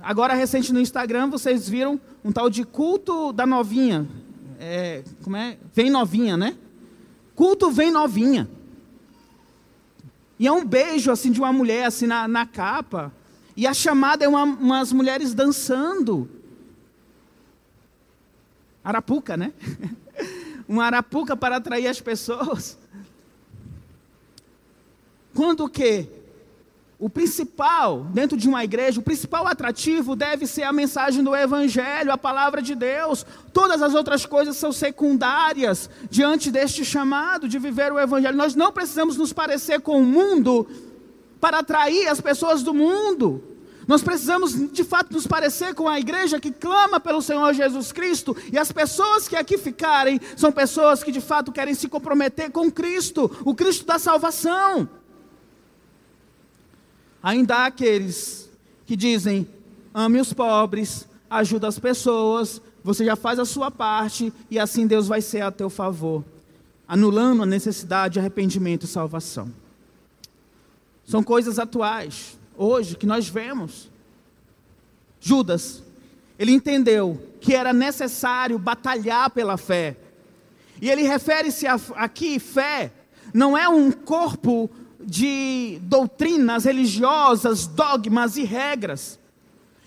Agora, 0.00 0.32
recente 0.32 0.72
no 0.72 0.80
Instagram, 0.80 1.28
vocês 1.28 1.68
viram 1.68 2.00
um 2.26 2.32
tal 2.32 2.50
de 2.50 2.64
culto 2.64 3.32
da 3.32 3.46
novinha. 3.46 4.04
É, 4.58 5.04
como 5.22 5.36
é? 5.36 5.56
Vem 5.72 5.88
novinha, 5.88 6.36
né? 6.36 6.56
Culto 7.36 7.70
vem 7.70 7.92
novinha. 7.92 8.50
E 10.36 10.44
é 10.44 10.50
um 10.50 10.64
beijo 10.64 11.12
assim 11.12 11.30
de 11.30 11.38
uma 11.38 11.52
mulher 11.52 11.84
assim 11.84 12.04
na, 12.04 12.26
na 12.26 12.44
capa. 12.44 13.12
E 13.56 13.64
a 13.64 13.72
chamada 13.72 14.24
é 14.24 14.28
uma, 14.28 14.42
umas 14.42 14.92
mulheres 14.92 15.34
dançando. 15.34 16.28
Arapuca, 18.82 19.36
né? 19.36 19.52
uma 20.66 20.84
arapuca 20.84 21.36
para 21.36 21.58
atrair 21.58 21.86
as 21.86 22.00
pessoas. 22.00 22.76
Quando 25.32 25.68
que 25.68 26.08
o 26.98 27.10
principal, 27.10 28.04
dentro 28.04 28.38
de 28.38 28.48
uma 28.48 28.64
igreja, 28.64 29.00
o 29.00 29.02
principal 29.02 29.46
atrativo 29.46 30.16
deve 30.16 30.46
ser 30.46 30.62
a 30.62 30.72
mensagem 30.72 31.22
do 31.22 31.36
Evangelho, 31.36 32.10
a 32.10 32.16
palavra 32.16 32.62
de 32.62 32.74
Deus. 32.74 33.26
Todas 33.52 33.82
as 33.82 33.94
outras 33.94 34.24
coisas 34.24 34.56
são 34.56 34.72
secundárias 34.72 35.90
diante 36.08 36.50
deste 36.50 36.86
chamado 36.86 37.48
de 37.48 37.58
viver 37.58 37.92
o 37.92 38.00
Evangelho. 38.00 38.36
Nós 38.36 38.54
não 38.54 38.72
precisamos 38.72 39.18
nos 39.18 39.30
parecer 39.30 39.82
com 39.82 40.00
o 40.00 40.06
mundo 40.06 40.66
para 41.38 41.58
atrair 41.58 42.08
as 42.08 42.18
pessoas 42.18 42.62
do 42.62 42.72
mundo. 42.72 43.44
Nós 43.86 44.02
precisamos, 44.02 44.54
de 44.72 44.82
fato, 44.82 45.12
nos 45.12 45.26
parecer 45.26 45.74
com 45.74 45.86
a 45.86 46.00
igreja 46.00 46.40
que 46.40 46.50
clama 46.50 46.98
pelo 46.98 47.20
Senhor 47.20 47.52
Jesus 47.52 47.92
Cristo, 47.92 48.34
e 48.50 48.58
as 48.58 48.72
pessoas 48.72 49.28
que 49.28 49.36
aqui 49.36 49.58
ficarem 49.58 50.18
são 50.34 50.50
pessoas 50.50 51.04
que, 51.04 51.12
de 51.12 51.20
fato, 51.20 51.52
querem 51.52 51.74
se 51.74 51.88
comprometer 51.88 52.50
com 52.50 52.72
Cristo, 52.72 53.30
o 53.44 53.54
Cristo 53.54 53.84
da 53.84 53.98
salvação. 53.98 54.88
Ainda 57.26 57.56
há 57.56 57.66
aqueles 57.66 58.48
que 58.86 58.94
dizem: 58.94 59.48
ame 59.92 60.20
os 60.20 60.32
pobres, 60.32 61.08
ajuda 61.28 61.66
as 61.66 61.76
pessoas, 61.76 62.62
você 62.84 63.04
já 63.04 63.16
faz 63.16 63.40
a 63.40 63.44
sua 63.44 63.68
parte 63.68 64.32
e 64.48 64.60
assim 64.60 64.86
Deus 64.86 65.08
vai 65.08 65.20
ser 65.20 65.40
a 65.40 65.50
teu 65.50 65.68
favor, 65.68 66.24
anulando 66.86 67.42
a 67.42 67.46
necessidade 67.46 68.12
de 68.12 68.20
arrependimento 68.20 68.84
e 68.84 68.86
salvação. 68.86 69.52
São 71.04 71.20
coisas 71.20 71.58
atuais, 71.58 72.38
hoje, 72.56 72.94
que 72.94 73.06
nós 73.06 73.28
vemos. 73.28 73.90
Judas, 75.20 75.82
ele 76.38 76.52
entendeu 76.52 77.20
que 77.40 77.56
era 77.56 77.72
necessário 77.72 78.56
batalhar 78.56 79.30
pela 79.30 79.56
fé. 79.56 79.96
E 80.80 80.88
ele 80.88 81.02
refere-se 81.02 81.66
aqui, 81.66 82.38
fé, 82.38 82.92
não 83.34 83.58
é 83.58 83.68
um 83.68 83.90
corpo 83.90 84.70
de 85.06 85.78
doutrinas 85.82 86.64
religiosas, 86.64 87.66
dogmas 87.66 88.36
e 88.36 88.42
regras. 88.42 89.18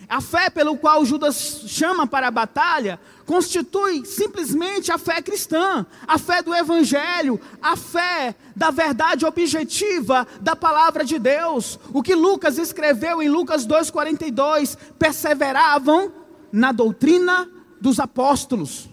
A 0.08 0.22
fé 0.22 0.50
pelo 0.50 0.76
qual 0.76 1.06
Judas 1.06 1.64
chama 1.68 2.08
para 2.08 2.30
a 2.30 2.32
batalha 2.32 3.00
constitui 3.28 4.04
simplesmente 4.08 4.92
a 4.92 4.98
fé 4.98 5.22
cristã, 5.22 5.86
a 6.08 6.18
fé 6.18 6.42
do 6.42 6.56
Evangelho, 6.56 7.40
a 7.62 7.76
fé 7.76 8.34
da 8.56 8.72
verdade 8.72 9.24
objetiva 9.24 10.26
da 10.42 10.56
palavra 10.56 11.06
de 11.06 11.20
Deus. 11.20 11.78
O 11.94 12.02
que 12.02 12.16
Lucas 12.16 12.58
escreveu 12.58 13.22
em 13.22 13.30
Lucas 13.30 13.68
2,42: 13.68 14.76
perseveravam 14.98 16.12
na 16.52 16.72
doutrina 16.72 17.48
dos 17.80 18.00
apóstolos, 18.00 18.90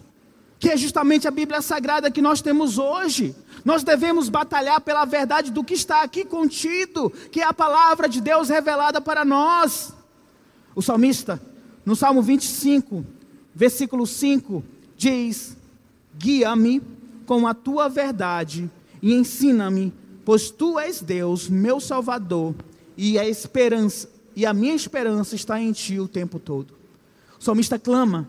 que 0.59 0.69
é 0.69 0.77
justamente 0.77 1.27
a 1.27 1.31
Bíblia 1.31 1.63
Sagrada 1.63 2.11
que 2.11 2.21
nós 2.21 2.43
temos 2.43 2.77
hoje. 2.77 3.35
Nós 3.67 3.83
devemos 3.83 4.29
batalhar 4.29 4.81
pela 4.81 5.05
verdade 5.05 5.51
do 5.51 5.65
que 5.65 5.75
está 5.75 6.03
aqui 6.03 6.25
contido, 6.25 7.11
que 7.33 7.41
é 7.41 7.45
a 7.45 7.53
palavra 7.53 8.09
de 8.09 8.21
Deus 8.21 8.49
revelada 8.49 9.01
para 9.01 9.25
nós. 9.25 9.93
O 10.73 10.81
salmista, 10.81 11.43
no 11.85 11.97
Salmo 11.97 12.23
25, 12.23 13.05
versículo 13.53 14.07
5, 14.07 14.63
diz: 14.97 15.57
Guia-me 16.17 16.81
com 17.27 17.45
a 17.45 17.55
tua 17.55 17.89
verdade 17.89 18.71
e 19.03 19.13
ensina-me, 19.13 19.93
pois 20.25 20.49
tu 20.49 20.79
és 20.79 21.03
Deus, 21.03 21.49
meu 21.49 21.81
Salvador, 21.81 22.55
e 22.97 23.19
a 23.19 23.29
esperança, 23.29 24.09
e 24.37 24.47
a 24.47 24.55
minha 24.55 24.77
esperança 24.77 25.35
está 25.35 25.61
em 25.61 25.73
ti 25.73 25.99
o 25.99 26.07
tempo 26.07 26.39
todo. 26.39 26.73
O 27.37 27.43
salmista 27.43 27.81
clama: 27.81 28.29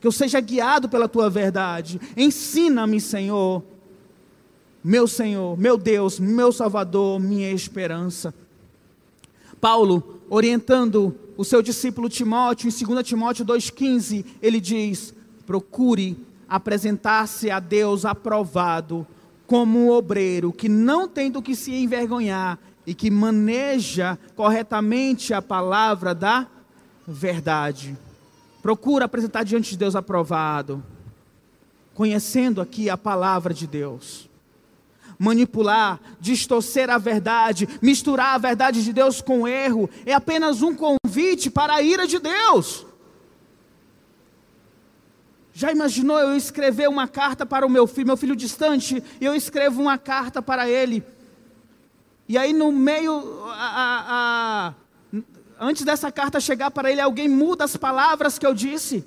que 0.00 0.06
eu 0.06 0.12
seja 0.12 0.38
guiado 0.38 0.88
pela 0.88 1.08
tua 1.08 1.28
verdade. 1.28 2.00
Ensina-me, 2.16 3.00
Senhor, 3.00 3.64
meu 4.82 5.06
Senhor, 5.06 5.58
meu 5.58 5.76
Deus, 5.76 6.18
meu 6.18 6.50
Salvador, 6.52 7.20
minha 7.20 7.52
esperança. 7.52 8.34
Paulo, 9.60 10.20
orientando 10.30 11.14
o 11.36 11.44
seu 11.44 11.60
discípulo 11.62 12.08
Timóteo, 12.08 12.68
em 12.68 12.86
2 12.86 13.06
Timóteo 13.06 13.44
2,15, 13.44 14.24
ele 14.40 14.58
diz: 14.58 15.12
procure 15.46 16.16
apresentar-se 16.48 17.50
a 17.50 17.60
Deus 17.60 18.06
aprovado, 18.06 19.06
como 19.46 19.78
um 19.78 19.90
obreiro 19.90 20.52
que 20.52 20.68
não 20.68 21.06
tem 21.06 21.30
do 21.30 21.42
que 21.42 21.54
se 21.54 21.74
envergonhar 21.74 22.58
e 22.86 22.94
que 22.94 23.10
maneja 23.10 24.18
corretamente 24.34 25.34
a 25.34 25.42
palavra 25.42 26.14
da 26.14 26.46
verdade. 27.06 27.96
Procura 28.62 29.04
apresentar 29.04 29.44
diante 29.44 29.70
de 29.72 29.76
Deus 29.76 29.94
aprovado, 29.94 30.82
conhecendo 31.94 32.62
aqui 32.62 32.88
a 32.88 32.96
palavra 32.96 33.52
de 33.52 33.66
Deus 33.66 34.29
manipular, 35.20 36.00
distorcer 36.18 36.88
a 36.88 36.96
verdade, 36.96 37.68
misturar 37.82 38.36
a 38.36 38.38
verdade 38.38 38.82
de 38.82 38.90
Deus 38.90 39.20
com 39.20 39.46
erro, 39.46 39.90
é 40.06 40.14
apenas 40.14 40.62
um 40.62 40.74
convite 40.74 41.50
para 41.50 41.74
a 41.74 41.82
ira 41.82 42.06
de 42.06 42.18
Deus. 42.18 42.86
Já 45.52 45.70
imaginou 45.70 46.18
eu 46.18 46.34
escrever 46.34 46.88
uma 46.88 47.06
carta 47.06 47.44
para 47.44 47.66
o 47.66 47.68
meu 47.68 47.86
filho, 47.86 48.06
meu 48.06 48.16
filho 48.16 48.34
distante, 48.34 49.04
e 49.20 49.24
eu 49.26 49.34
escrevo 49.34 49.82
uma 49.82 49.98
carta 49.98 50.40
para 50.40 50.66
ele. 50.66 51.04
E 52.26 52.38
aí 52.38 52.54
no 52.54 52.72
meio, 52.72 53.44
a, 53.50 53.52
a, 53.52 54.74
a, 55.12 55.20
antes 55.60 55.84
dessa 55.84 56.10
carta 56.10 56.40
chegar 56.40 56.70
para 56.70 56.90
ele, 56.90 57.02
alguém 57.02 57.28
muda 57.28 57.64
as 57.64 57.76
palavras 57.76 58.38
que 58.38 58.46
eu 58.46 58.54
disse. 58.54 59.04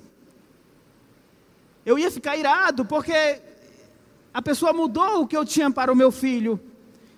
Eu 1.84 1.98
ia 1.98 2.08
ficar 2.08 2.36
irado, 2.36 2.84
porque 2.84 3.40
a 4.34 4.42
pessoa 4.42 4.72
mudou 4.72 5.22
o 5.22 5.26
que 5.28 5.36
eu 5.36 5.44
tinha 5.44 5.70
para 5.70 5.92
o 5.92 5.96
meu 5.96 6.10
filho. 6.10 6.58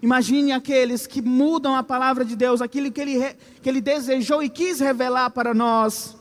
Imagine 0.02 0.52
aqueles 0.52 1.06
que 1.06 1.22
mudam 1.22 1.74
a 1.74 1.82
palavra 1.82 2.26
de 2.26 2.36
Deus, 2.36 2.60
aquilo 2.60 2.92
que 2.92 3.00
ele, 3.00 3.34
que 3.62 3.68
ele 3.70 3.80
desejou 3.80 4.42
e 4.42 4.50
quis 4.50 4.78
revelar 4.80 5.30
para 5.30 5.54
nós. 5.54 6.14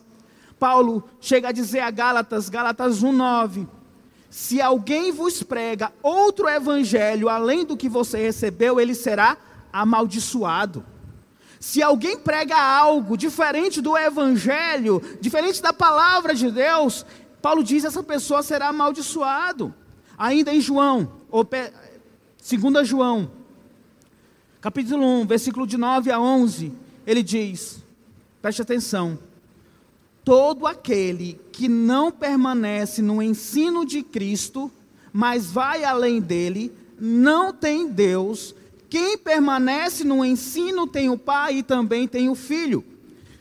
Paulo 0.57 1.03
chega 1.19 1.49
a 1.49 1.51
dizer 1.51 1.81
a 1.81 1.91
Gálatas, 1.91 2.47
Gálatas 2.47 3.03
1,9: 3.03 3.67
Se 4.29 4.61
alguém 4.61 5.11
vos 5.11 5.43
prega 5.43 5.91
outro 6.01 6.47
evangelho 6.47 7.27
além 7.27 7.65
do 7.65 7.75
que 7.75 7.89
você 7.89 8.17
recebeu, 8.17 8.79
ele 8.79 8.95
será 8.95 9.35
amaldiçoado. 9.73 10.85
Se 11.59 11.83
alguém 11.83 12.17
prega 12.17 12.55
algo 12.55 13.17
diferente 13.17 13.81
do 13.81 13.97
evangelho, 13.97 15.01
diferente 15.19 15.61
da 15.61 15.73
palavra 15.73 16.33
de 16.33 16.49
Deus, 16.49 17.05
Paulo 17.41 17.65
diz 17.65 17.83
essa 17.83 18.01
pessoa 18.01 18.41
será 18.41 18.69
amaldiçoado. 18.69 19.75
Ainda 20.17 20.53
em 20.53 20.61
João, 20.61 21.11
ou 21.29 21.43
2 21.43 22.87
João, 22.87 23.29
capítulo 24.61 25.05
1, 25.21 25.27
versículo 25.27 25.67
de 25.67 25.77
9 25.77 26.11
a 26.11 26.19
11, 26.19 26.71
ele 27.05 27.21
diz: 27.21 27.83
preste 28.41 28.61
atenção. 28.61 29.19
Todo 30.23 30.65
aquele 30.65 31.39
que 31.51 31.67
não 31.67 32.11
permanece 32.11 33.01
no 33.01 33.21
ensino 33.21 33.85
de 33.85 34.01
Cristo, 34.01 34.71
mas 35.13 35.51
vai 35.51 35.83
além 35.83 36.19
dele, 36.19 36.73
não 36.99 37.53
tem 37.53 37.87
Deus. 37.87 38.55
Quem 38.89 39.17
permanece 39.17 40.03
no 40.03 40.25
ensino 40.25 40.87
tem 40.87 41.09
o 41.09 41.17
Pai 41.17 41.57
e 41.57 41.63
também 41.63 42.07
tem 42.07 42.29
o 42.29 42.35
Filho. 42.35 42.83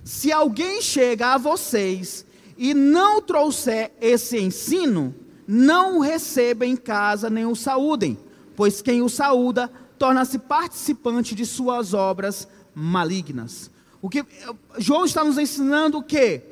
Se 0.02 0.30
alguém 0.30 0.82
chega 0.82 1.34
a 1.34 1.38
vocês 1.38 2.26
e 2.58 2.74
não 2.74 3.22
trouxer 3.22 3.92
esse 4.00 4.38
ensino, 4.38 5.14
não 5.46 5.98
o 5.98 6.00
receba 6.00 6.64
em 6.64 6.76
casa 6.76 7.28
nem 7.28 7.46
o 7.46 7.54
saúdem, 7.54 8.18
pois 8.56 8.80
quem 8.80 9.02
o 9.02 9.08
saúda 9.08 9.70
torna-se 9.98 10.38
participante 10.38 11.34
de 11.34 11.44
suas 11.44 11.94
obras 11.94 12.48
malignas. 12.74 13.70
O 14.00 14.08
que 14.08 14.24
João 14.78 15.04
está 15.04 15.24
nos 15.24 15.38
ensinando 15.38 15.98
o 15.98 16.02
quê? 16.02 16.42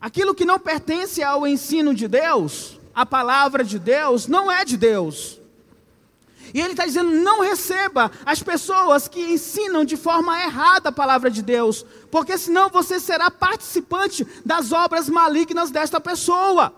Aquilo 0.00 0.34
que 0.34 0.44
não 0.44 0.58
pertence 0.58 1.22
ao 1.22 1.46
ensino 1.46 1.94
de 1.94 2.06
Deus, 2.06 2.78
a 2.94 3.04
palavra 3.06 3.64
de 3.64 3.78
Deus, 3.78 4.26
não 4.26 4.50
é 4.50 4.64
de 4.64 4.76
Deus. 4.76 5.40
E 6.56 6.60
ele 6.62 6.70
está 6.70 6.86
dizendo: 6.86 7.10
não 7.10 7.42
receba 7.42 8.10
as 8.24 8.42
pessoas 8.42 9.06
que 9.06 9.20
ensinam 9.20 9.84
de 9.84 9.94
forma 9.94 10.42
errada 10.42 10.88
a 10.88 10.92
palavra 10.92 11.30
de 11.30 11.42
Deus, 11.42 11.84
porque 12.10 12.38
senão 12.38 12.70
você 12.70 12.98
será 12.98 13.30
participante 13.30 14.26
das 14.42 14.72
obras 14.72 15.06
malignas 15.06 15.70
desta 15.70 16.00
pessoa. 16.00 16.72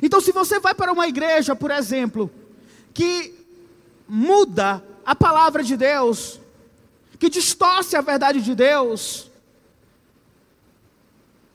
Então, 0.00 0.22
se 0.22 0.32
você 0.32 0.58
vai 0.58 0.74
para 0.74 0.90
uma 0.90 1.06
igreja, 1.06 1.54
por 1.54 1.70
exemplo, 1.70 2.30
que 2.94 3.34
muda 4.08 4.82
a 5.04 5.14
palavra 5.14 5.62
de 5.62 5.76
Deus, 5.76 6.40
que 7.18 7.28
distorce 7.28 7.94
a 7.94 8.00
verdade 8.00 8.40
de 8.40 8.54
Deus, 8.54 9.30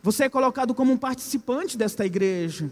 você 0.04 0.26
é 0.26 0.30
colocado 0.30 0.76
como 0.76 0.94
um 0.94 0.98
participante 0.98 1.76
desta 1.76 2.06
igreja. 2.06 2.70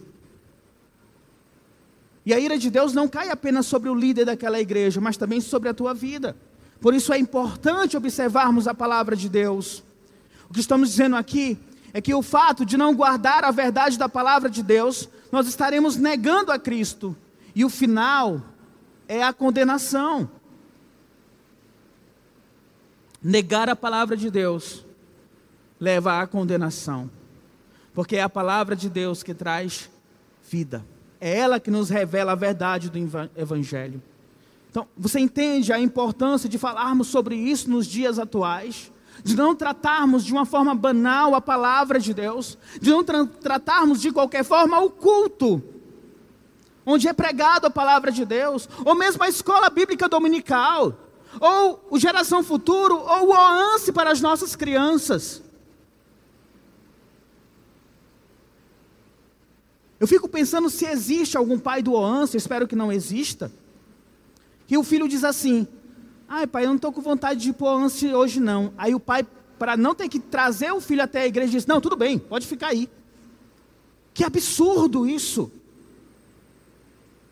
E 2.25 2.33
a 2.33 2.39
ira 2.39 2.57
de 2.57 2.71
Deus 2.71 2.93
não 2.93 3.07
cai 3.07 3.29
apenas 3.29 3.67
sobre 3.67 3.89
o 3.89 3.95
líder 3.95 4.25
daquela 4.25 4.59
igreja, 4.59 4.99
mas 4.99 5.15
também 5.15 5.39
sobre 5.39 5.69
a 5.69 5.73
tua 5.73 5.93
vida. 5.93 6.35
Por 6.81 6.93
isso 6.93 7.13
é 7.13 7.19
importante 7.19 7.95
observarmos 7.95 8.67
a 8.67 8.73
palavra 8.73 9.15
de 9.15 9.29
Deus. 9.29 9.83
O 10.49 10.53
que 10.53 10.59
estamos 10.59 10.89
dizendo 10.89 11.15
aqui 11.15 11.57
é 11.93 12.01
que 12.01 12.13
o 12.13 12.21
fato 12.21 12.65
de 12.65 12.77
não 12.77 12.95
guardar 12.95 13.43
a 13.43 13.51
verdade 13.51 13.97
da 13.97 14.09
palavra 14.09 14.49
de 14.49 14.63
Deus, 14.63 15.07
nós 15.31 15.47
estaremos 15.47 15.97
negando 15.97 16.51
a 16.51 16.57
Cristo. 16.59 17.15
E 17.53 17.63
o 17.63 17.69
final 17.69 18.41
é 19.07 19.23
a 19.23 19.31
condenação. 19.31 20.29
Negar 23.21 23.69
a 23.69 23.75
palavra 23.75 24.17
de 24.17 24.29
Deus 24.29 24.83
leva 25.79 26.19
à 26.19 26.27
condenação. 26.27 27.09
Porque 27.93 28.17
é 28.17 28.21
a 28.21 28.29
palavra 28.29 28.75
de 28.75 28.89
Deus 28.89 29.23
que 29.23 29.33
traz 29.33 29.89
vida. 30.49 30.85
É 31.25 31.39
ela 31.39 31.59
que 31.59 31.71
nos 31.71 31.89
revela 31.89 32.33
a 32.33 32.35
verdade 32.35 32.87
do 32.87 32.99
Evangelho. 33.35 33.99
Então, 34.69 34.85
você 34.95 35.19
entende 35.19 35.73
a 35.73 35.79
importância 35.79 36.47
de 36.47 36.59
falarmos 36.59 37.07
sobre 37.07 37.35
isso 37.35 37.67
nos 37.67 37.87
dias 37.87 38.19
atuais? 38.19 38.91
De 39.23 39.35
não 39.35 39.55
tratarmos 39.55 40.23
de 40.23 40.31
uma 40.31 40.45
forma 40.45 40.75
banal 40.75 41.33
a 41.33 41.41
palavra 41.41 41.99
de 41.99 42.13
Deus? 42.13 42.59
De 42.79 42.91
não 42.91 43.03
tra 43.03 43.25
tratarmos 43.25 43.99
de 43.99 44.11
qualquer 44.11 44.43
forma 44.43 44.79
o 44.79 44.91
culto? 44.91 45.63
Onde 46.85 47.07
é 47.07 47.13
pregado 47.13 47.65
a 47.65 47.71
palavra 47.71 48.11
de 48.11 48.23
Deus? 48.23 48.69
Ou 48.85 48.93
mesmo 48.93 49.23
a 49.23 49.27
escola 49.27 49.67
bíblica 49.71 50.07
dominical? 50.07 50.93
Ou 51.39 51.87
o 51.89 51.97
Geração 51.97 52.43
Futuro? 52.43 52.97
Ou 52.97 53.29
o 53.29 53.31
OANSE 53.31 53.91
para 53.91 54.11
as 54.11 54.21
nossas 54.21 54.55
crianças? 54.55 55.41
Eu 60.05 60.07
fico 60.07 60.29
pensando 60.29 60.69
se 60.69 60.85
existe 60.85 61.35
algum 61.35 61.57
pai 61.57 61.81
do 61.81 61.93
OANSA, 61.93 62.37
espero 62.37 62.67
que 62.67 62.75
não 62.75 62.91
exista, 62.91 63.51
que 64.67 64.77
o 64.77 64.83
filho 64.83 65.07
diz 65.07 65.23
assim: 65.23 65.67
ai 66.29 66.45
pai, 66.45 66.65
eu 66.65 66.67
não 66.67 66.75
estou 66.75 66.93
com 66.93 67.01
vontade 67.01 67.39
de 67.39 67.49
ir 67.49 67.53
para 67.53 67.65
o 67.65 68.15
hoje 68.15 68.39
não. 68.39 68.71
Aí 68.77 68.93
o 68.93 68.99
pai, 68.99 69.25
para 69.57 69.75
não 69.75 69.95
ter 69.95 70.07
que 70.07 70.19
trazer 70.19 70.71
o 70.71 70.79
filho 70.79 71.01
até 71.01 71.23
a 71.23 71.25
igreja, 71.25 71.53
diz: 71.53 71.65
não, 71.65 71.81
tudo 71.81 71.95
bem, 71.95 72.19
pode 72.19 72.45
ficar 72.45 72.67
aí. 72.67 72.87
Que 74.13 74.23
absurdo 74.23 75.07
isso! 75.07 75.51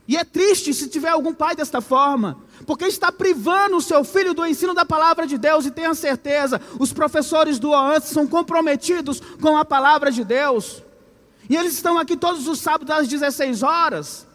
E 0.08 0.18
é 0.18 0.24
triste 0.24 0.74
se 0.74 0.88
tiver 0.88 1.10
algum 1.10 1.32
pai 1.32 1.56
desta 1.56 1.80
forma, 1.80 2.40
porque 2.66 2.86
está 2.86 3.12
privando 3.12 3.78
o 3.78 3.82
seu 3.82 4.04
filho 4.04 4.34
do 4.34 4.44
ensino 4.44 4.74
da 4.74 4.84
palavra 4.84 5.28
de 5.28 5.38
Deus, 5.38 5.68
e 5.68 5.70
tenha 5.70 5.94
certeza, 5.94 6.60
os 6.80 6.92
professores 6.92 7.60
do 7.60 7.70
OANS 7.70 8.06
são 8.06 8.26
comprometidos 8.26 9.22
com 9.40 9.56
a 9.56 9.64
palavra 9.64 10.12
de 10.12 10.24
Deus. 10.24 10.82
E 11.50 11.56
eles 11.56 11.74
estão 11.74 11.98
aqui 11.98 12.16
todos 12.16 12.48
os 12.48 12.60
sábados 12.60 12.96
às 12.96 13.08
16 13.08 13.64
horas. 13.64 14.28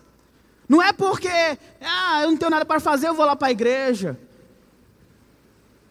Não 0.68 0.82
é 0.82 0.92
porque, 0.92 1.28
ah, 1.80 2.22
eu 2.22 2.30
não 2.30 2.36
tenho 2.36 2.50
nada 2.50 2.64
para 2.64 2.78
fazer, 2.78 3.08
eu 3.08 3.14
vou 3.14 3.24
lá 3.24 3.34
para 3.34 3.48
a 3.48 3.52
igreja. 3.52 4.18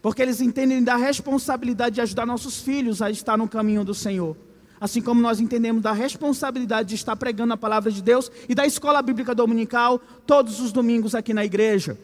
Porque 0.00 0.22
eles 0.22 0.40
entendem 0.40 0.82
da 0.82 0.96
responsabilidade 0.96 1.96
de 1.96 2.00
ajudar 2.00 2.24
nossos 2.24 2.60
filhos 2.60 3.02
a 3.02 3.10
estar 3.10 3.36
no 3.36 3.48
caminho 3.48 3.84
do 3.84 3.94
Senhor. 3.94 4.36
Assim 4.80 5.02
como 5.02 5.20
nós 5.20 5.40
entendemos 5.40 5.82
da 5.82 5.92
responsabilidade 5.92 6.90
de 6.90 6.94
estar 6.94 7.16
pregando 7.16 7.52
a 7.52 7.56
palavra 7.56 7.90
de 7.90 8.00
Deus 8.00 8.30
e 8.48 8.54
da 8.54 8.64
escola 8.64 9.02
bíblica 9.02 9.34
dominical 9.34 10.00
todos 10.24 10.60
os 10.60 10.70
domingos 10.70 11.16
aqui 11.16 11.34
na 11.34 11.44
igreja. 11.44 11.98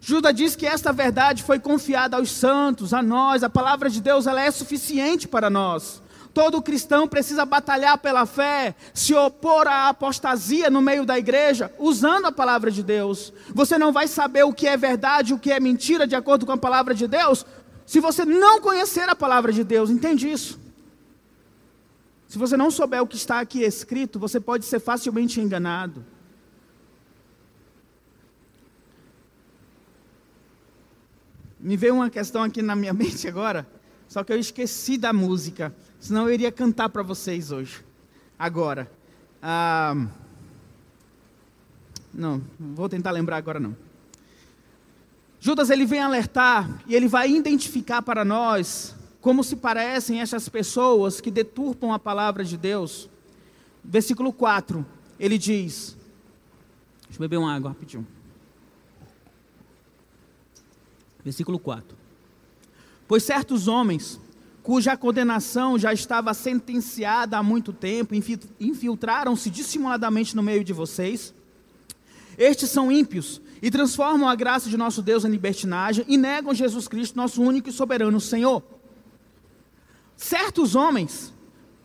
Judas 0.00 0.34
diz 0.34 0.56
que 0.56 0.66
esta 0.66 0.92
verdade 0.92 1.44
foi 1.44 1.60
confiada 1.60 2.16
aos 2.16 2.32
santos, 2.32 2.92
a 2.92 3.00
nós, 3.00 3.44
a 3.44 3.48
palavra 3.48 3.88
de 3.88 4.00
Deus 4.00 4.26
ela 4.26 4.42
é 4.42 4.50
suficiente 4.50 5.28
para 5.28 5.48
nós. 5.48 6.01
Todo 6.32 6.62
cristão 6.62 7.06
precisa 7.06 7.44
batalhar 7.44 7.98
pela 7.98 8.24
fé, 8.24 8.74
se 8.94 9.14
opor 9.14 9.66
à 9.66 9.88
apostasia 9.88 10.70
no 10.70 10.80
meio 10.80 11.04
da 11.04 11.18
igreja, 11.18 11.70
usando 11.78 12.26
a 12.26 12.32
palavra 12.32 12.70
de 12.70 12.82
Deus. 12.82 13.32
Você 13.54 13.76
não 13.76 13.92
vai 13.92 14.08
saber 14.08 14.42
o 14.44 14.52
que 14.52 14.66
é 14.66 14.76
verdade, 14.76 15.34
o 15.34 15.38
que 15.38 15.52
é 15.52 15.60
mentira, 15.60 16.06
de 16.06 16.16
acordo 16.16 16.46
com 16.46 16.52
a 16.52 16.56
palavra 16.56 16.94
de 16.94 17.06
Deus, 17.06 17.44
se 17.84 18.00
você 18.00 18.24
não 18.24 18.60
conhecer 18.60 19.06
a 19.08 19.14
palavra 19.14 19.52
de 19.52 19.62
Deus. 19.62 19.90
Entende 19.90 20.30
isso? 20.30 20.58
Se 22.26 22.38
você 22.38 22.56
não 22.56 22.70
souber 22.70 23.02
o 23.02 23.06
que 23.06 23.16
está 23.16 23.40
aqui 23.40 23.62
escrito, 23.62 24.18
você 24.18 24.40
pode 24.40 24.64
ser 24.64 24.80
facilmente 24.80 25.38
enganado. 25.38 26.02
Me 31.60 31.76
veio 31.76 31.94
uma 31.94 32.08
questão 32.08 32.42
aqui 32.42 32.62
na 32.62 32.74
minha 32.74 32.94
mente 32.94 33.28
agora, 33.28 33.66
só 34.08 34.24
que 34.24 34.32
eu 34.32 34.38
esqueci 34.38 34.96
da 34.96 35.12
música 35.12 35.74
senão 36.02 36.26
eu 36.26 36.34
iria 36.34 36.50
cantar 36.50 36.88
para 36.88 37.00
vocês 37.00 37.52
hoje. 37.52 37.80
Agora, 38.36 38.90
ah, 39.40 40.08
não, 42.12 42.42
vou 42.58 42.88
tentar 42.88 43.12
lembrar 43.12 43.36
agora 43.36 43.60
não. 43.60 43.76
Judas 45.38 45.70
ele 45.70 45.86
vem 45.86 46.00
alertar 46.00 46.82
e 46.88 46.96
ele 46.96 47.06
vai 47.06 47.30
identificar 47.30 48.02
para 48.02 48.24
nós 48.24 48.96
como 49.20 49.44
se 49.44 49.54
parecem 49.54 50.20
essas 50.20 50.48
pessoas 50.48 51.20
que 51.20 51.30
deturpam 51.30 51.92
a 51.92 52.00
palavra 52.00 52.44
de 52.44 52.56
Deus. 52.56 53.08
Versículo 53.84 54.32
4, 54.32 54.84
ele 55.20 55.38
diz: 55.38 55.96
Deixa 57.02 57.16
eu 57.16 57.20
beber 57.20 57.36
uma 57.36 57.54
água 57.54 57.70
rapidinho. 57.70 58.04
Versículo 61.24 61.60
4: 61.60 61.96
Pois 63.06 63.22
certos 63.22 63.68
homens 63.68 64.20
cuja 64.62 64.96
condenação 64.96 65.78
já 65.78 65.92
estava 65.92 66.32
sentenciada 66.32 67.36
há 67.36 67.42
muito 67.42 67.72
tempo, 67.72 68.14
infiltraram-se 68.60 69.50
dissimuladamente 69.50 70.36
no 70.36 70.42
meio 70.42 70.62
de 70.62 70.72
vocês. 70.72 71.34
Estes 72.38 72.70
são 72.70 72.90
ímpios 72.90 73.40
e 73.60 73.70
transformam 73.70 74.28
a 74.28 74.34
graça 74.34 74.70
de 74.70 74.76
nosso 74.76 75.02
Deus 75.02 75.24
em 75.24 75.30
libertinagem 75.30 76.04
e 76.08 76.16
negam 76.16 76.54
Jesus 76.54 76.86
Cristo, 76.86 77.16
nosso 77.16 77.42
único 77.42 77.68
e 77.68 77.72
soberano 77.72 78.20
Senhor. 78.20 78.62
Certos 80.16 80.76
homens, 80.76 81.32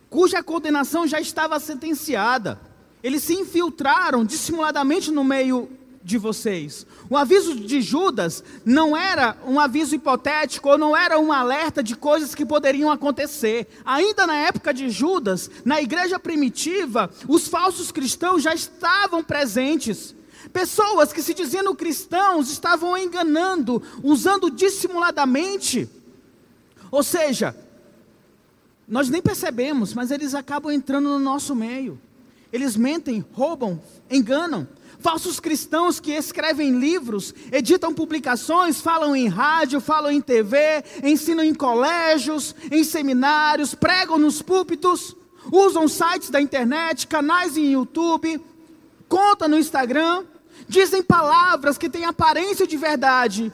cuja 0.08 0.42
condenação 0.42 1.06
já 1.06 1.20
estava 1.20 1.58
sentenciada, 1.58 2.60
eles 3.02 3.22
se 3.24 3.34
infiltraram 3.34 4.24
dissimuladamente 4.24 5.10
no 5.10 5.24
meio 5.24 5.68
de 6.02 6.16
vocês. 6.16 6.86
O 7.10 7.16
aviso 7.16 7.54
de 7.54 7.80
Judas 7.80 8.42
não 8.64 8.96
era 8.96 9.36
um 9.46 9.58
aviso 9.58 9.94
hipotético 9.94 10.70
ou 10.70 10.78
não 10.78 10.96
era 10.96 11.18
um 11.18 11.32
alerta 11.32 11.82
de 11.82 11.96
coisas 11.96 12.34
que 12.34 12.46
poderiam 12.46 12.90
acontecer. 12.90 13.66
Ainda 13.84 14.26
na 14.26 14.36
época 14.36 14.72
de 14.72 14.90
Judas, 14.90 15.50
na 15.64 15.80
igreja 15.80 16.18
primitiva, 16.18 17.10
os 17.26 17.48
falsos 17.48 17.90
cristãos 17.90 18.42
já 18.42 18.54
estavam 18.54 19.22
presentes. 19.22 20.14
Pessoas 20.52 21.12
que 21.12 21.22
se 21.22 21.34
diziam 21.34 21.74
cristãos 21.74 22.50
estavam 22.50 22.96
enganando, 22.96 23.82
usando 24.02 24.50
dissimuladamente. 24.50 25.88
Ou 26.90 27.02
seja, 27.02 27.54
nós 28.86 29.10
nem 29.10 29.20
percebemos, 29.20 29.92
mas 29.92 30.10
eles 30.10 30.34
acabam 30.34 30.72
entrando 30.72 31.08
no 31.10 31.18
nosso 31.18 31.54
meio. 31.54 32.00
Eles 32.50 32.76
mentem, 32.76 33.24
roubam, 33.32 33.80
enganam. 34.10 34.66
Falsos 35.00 35.38
cristãos 35.38 36.00
que 36.00 36.10
escrevem 36.10 36.78
livros, 36.78 37.32
editam 37.52 37.94
publicações, 37.94 38.80
falam 38.80 39.14
em 39.14 39.28
rádio, 39.28 39.80
falam 39.80 40.10
em 40.10 40.20
TV, 40.20 40.82
ensinam 41.04 41.44
em 41.44 41.54
colégios, 41.54 42.54
em 42.70 42.82
seminários, 42.82 43.76
pregam 43.76 44.18
nos 44.18 44.42
púlpitos, 44.42 45.14
usam 45.52 45.86
sites 45.86 46.30
da 46.30 46.40
internet, 46.40 47.06
canais 47.06 47.56
em 47.56 47.72
YouTube, 47.72 48.40
conta 49.08 49.46
no 49.46 49.56
Instagram, 49.56 50.24
dizem 50.68 51.02
palavras 51.02 51.78
que 51.78 51.88
têm 51.88 52.04
aparência 52.04 52.66
de 52.66 52.76
verdade, 52.76 53.52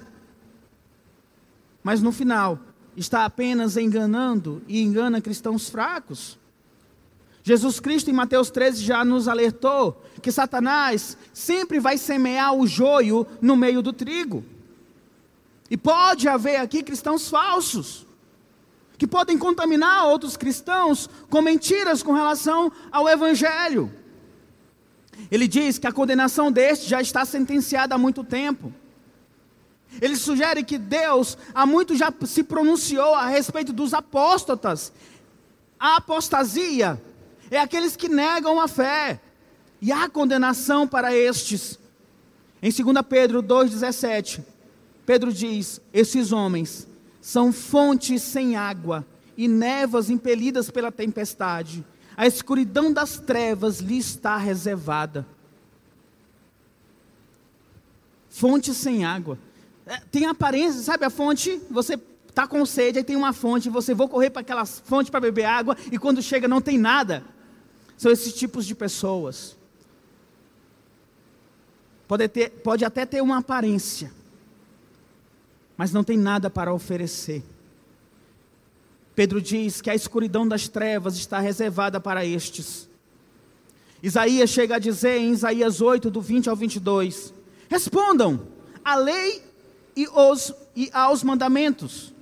mas 1.83 2.01
no 2.01 2.11
final 2.11 2.59
está 2.97 3.27
apenas 3.27 3.77
enganando 3.77 4.63
e 4.67 4.81
engana 4.81 5.21
cristãos 5.21 5.69
fracos. 5.69 6.39
Jesus 7.47 7.79
Cristo 7.79 8.09
em 8.09 8.15
Mateus 8.15 8.51
13 8.51 8.83
já 8.83 9.05
nos 9.05 9.29
alertou 9.29 10.03
que 10.23 10.33
Satanás 10.33 11.15
sempre 11.35 11.79
vai 11.79 11.99
semear 11.99 12.55
o 12.55 12.67
joio 12.67 13.27
no 13.39 13.55
meio 13.55 13.83
do 13.83 13.93
trigo. 13.93 14.43
E 15.71 15.77
pode 15.77 16.27
haver 16.27 16.57
aqui 16.57 16.83
cristãos 16.83 17.29
falsos, 17.29 18.07
que 18.97 19.07
podem 19.07 19.37
contaminar 19.37 20.07
outros 20.07 20.39
cristãos 20.39 21.11
com 21.29 21.43
mentiras 21.43 22.03
com 22.03 22.13
relação 22.13 22.73
ao 22.91 23.07
Evangelho. 23.07 23.93
Ele 25.31 25.47
diz 25.47 25.77
que 25.77 25.87
a 25.87 25.93
condenação 25.93 26.51
deste 26.51 26.89
já 26.89 27.03
está 27.03 27.27
sentenciada 27.27 27.95
há 27.95 27.99
muito 27.99 28.25
tempo. 28.25 28.73
Ele 30.01 30.17
sugere 30.17 30.65
que 30.65 30.79
Deus 30.79 31.37
há 31.55 31.67
muito 31.67 31.95
já 31.95 32.11
se 32.25 32.43
pronunciou 32.43 33.15
a 33.15 33.27
respeito 33.27 33.71
dos 33.71 33.93
apóstatas. 33.93 34.91
A 35.79 35.97
apostasia 35.97 37.01
é 37.57 37.61
aqueles 37.61 37.97
que 37.97 38.09
negam 38.09 38.61
a 38.61 38.69
fé, 38.69 39.21
e 39.81 39.93
há 39.93 40.09
condenação 40.09 40.89
para 40.89 41.15
estes. 41.15 41.79
Em 42.63 42.71
2 42.71 43.07
Pedro 43.09 43.43
2,17, 43.43 44.43
Pedro 45.05 45.33
diz: 45.33 45.81
Esses 45.93 46.33
homens 46.33 46.89
são 47.21 47.53
fontes 47.53 48.23
sem 48.23 48.57
água 48.57 49.07
e 49.37 49.47
névoas 49.47 50.09
impelidas 50.09 50.71
pela 50.71 50.91
tempestade. 50.91 51.85
A 52.17 52.27
escuridão 52.27 52.93
das 52.93 53.19
trevas 53.19 53.81
lhe 53.81 53.99
está 53.99 54.37
reservada. 54.37 55.27
Fonte 58.31 58.73
sem 58.73 59.05
água. 59.05 59.39
É, 59.87 59.99
tem 60.11 60.27
aparência, 60.27 60.81
sabe 60.81 61.05
a 61.05 61.11
fonte? 61.11 61.61
Você 61.71 61.99
está 62.29 62.47
com 62.47 62.65
sede, 62.65 62.99
aí 62.99 63.05
tem 63.05 63.17
uma 63.17 63.33
fonte, 63.33 63.69
você 63.69 63.95
vou 63.95 64.09
correr 64.09 64.31
para 64.31 64.41
aquela 64.41 64.65
fonte 64.65 65.11
para 65.11 65.21
beber 65.21 65.45
água, 65.45 65.77
e 65.93 65.99
quando 65.99 66.23
chega 66.23 66.49
não 66.49 66.61
tem 66.61 66.79
nada. 66.79 67.23
São 67.97 68.11
esses 68.11 68.33
tipos 68.33 68.67
de 68.67 68.75
pessoas. 68.75 69.57
Pode, 72.07 72.29
ter, 72.29 72.51
pode 72.51 72.85
até 72.85 73.07
ter 73.07 73.23
uma 73.23 73.39
aparência, 73.39 74.13
mas 75.77 75.93
não 75.93 76.05
tem 76.05 76.19
nada 76.19 76.51
para 76.51 76.73
oferecer. 76.73 77.43
Pedro 79.15 79.41
diz 79.41 79.81
que 79.81 79.89
a 79.89 79.95
escuridão 79.95 80.47
das 80.47 80.69
trevas 80.69 81.17
está 81.17 81.39
reservada 81.39 82.01
para 82.01 82.25
estes. 82.25 82.89
Isaías 84.03 84.51
chega 84.51 84.77
a 84.77 84.79
dizer 84.79 85.17
em 85.17 85.33
Isaías 85.33 85.81
8, 85.81 86.11
do 86.11 86.21
20 86.21 86.51
ao 86.51 86.57
22: 86.57 87.33
Respondam 87.69 88.47
à 88.85 88.97
lei 88.97 89.43
e, 89.97 90.07
os, 90.09 90.53
e 90.77 90.91
aos 90.93 91.23
mandamentos. 91.23 92.13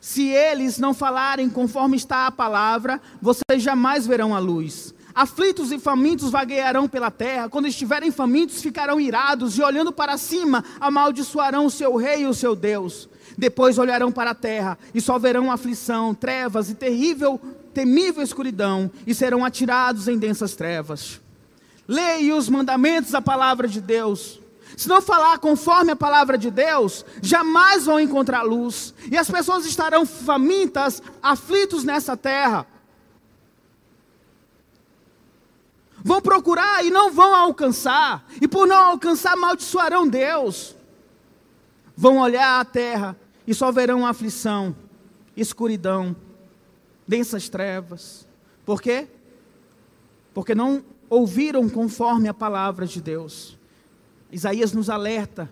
Se 0.00 0.28
eles 0.28 0.78
não 0.78 0.92
falarem 0.92 1.48
conforme 1.48 1.96
está 1.96 2.26
a 2.26 2.32
palavra, 2.32 3.00
vocês 3.20 3.62
jamais 3.62 4.06
verão 4.06 4.34
a 4.34 4.38
luz. 4.38 4.94
Aflitos 5.14 5.72
e 5.72 5.78
famintos 5.78 6.30
vaguearão 6.30 6.88
pela 6.88 7.10
terra, 7.10 7.48
quando 7.48 7.66
estiverem 7.66 8.10
famintos 8.10 8.62
ficarão 8.62 9.00
irados 9.00 9.58
e 9.58 9.62
olhando 9.62 9.92
para 9.92 10.16
cima 10.16 10.64
amaldiçoarão 10.80 11.66
o 11.66 11.70
seu 11.70 11.96
rei 11.96 12.22
e 12.22 12.26
o 12.26 12.34
seu 12.34 12.54
Deus. 12.54 13.08
Depois 13.36 13.78
olharão 13.78 14.12
para 14.12 14.30
a 14.30 14.34
terra 14.34 14.78
e 14.94 15.00
só 15.00 15.18
verão 15.18 15.50
aflição, 15.50 16.14
trevas 16.14 16.70
e 16.70 16.74
terrível, 16.74 17.40
temível 17.72 18.22
escuridão 18.22 18.90
e 19.06 19.14
serão 19.14 19.44
atirados 19.44 20.08
em 20.08 20.18
densas 20.18 20.54
trevas. 20.54 21.20
Leia 21.86 22.36
os 22.36 22.48
mandamentos 22.48 23.10
da 23.10 23.20
palavra 23.20 23.66
de 23.66 23.80
Deus. 23.80 24.40
Se 24.76 24.88
não 24.88 25.02
falar 25.02 25.38
conforme 25.38 25.90
a 25.90 25.96
palavra 25.96 26.38
de 26.38 26.50
Deus, 26.50 27.04
jamais 27.20 27.86
vão 27.86 27.98
encontrar 27.98 28.42
luz. 28.42 28.94
E 29.10 29.16
as 29.16 29.28
pessoas 29.28 29.66
estarão 29.66 30.06
famintas, 30.06 31.02
aflitos 31.22 31.82
nessa 31.82 32.16
terra. 32.16 32.66
Vão 36.02 36.20
procurar 36.20 36.84
e 36.84 36.90
não 36.90 37.12
vão 37.12 37.34
alcançar, 37.34 38.26
e 38.40 38.48
por 38.48 38.66
não 38.66 38.76
alcançar, 38.76 39.32
amaldiçoarão 39.34 40.08
Deus. 40.08 40.74
Vão 41.96 42.18
olhar 42.18 42.60
a 42.60 42.64
terra 42.64 43.16
e 43.46 43.54
só 43.54 43.70
verão 43.70 44.06
aflição, 44.06 44.74
escuridão, 45.36 46.16
densas 47.06 47.48
trevas. 47.48 48.26
Por 48.64 48.80
quê? 48.80 49.08
Porque 50.32 50.54
não 50.54 50.82
ouviram 51.08 51.68
conforme 51.68 52.28
a 52.28 52.34
palavra 52.34 52.86
de 52.86 53.00
Deus. 53.00 53.58
Isaías 54.30 54.72
nos 54.72 54.88
alerta 54.88 55.50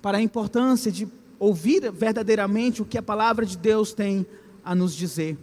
para 0.00 0.18
a 0.18 0.22
importância 0.22 0.90
de 0.90 1.06
ouvir 1.38 1.90
verdadeiramente 1.92 2.82
o 2.82 2.84
que 2.84 2.98
a 2.98 3.02
palavra 3.02 3.44
de 3.44 3.56
Deus 3.56 3.92
tem 3.92 4.26
a 4.64 4.74
nos 4.74 4.94
dizer. 4.94 5.36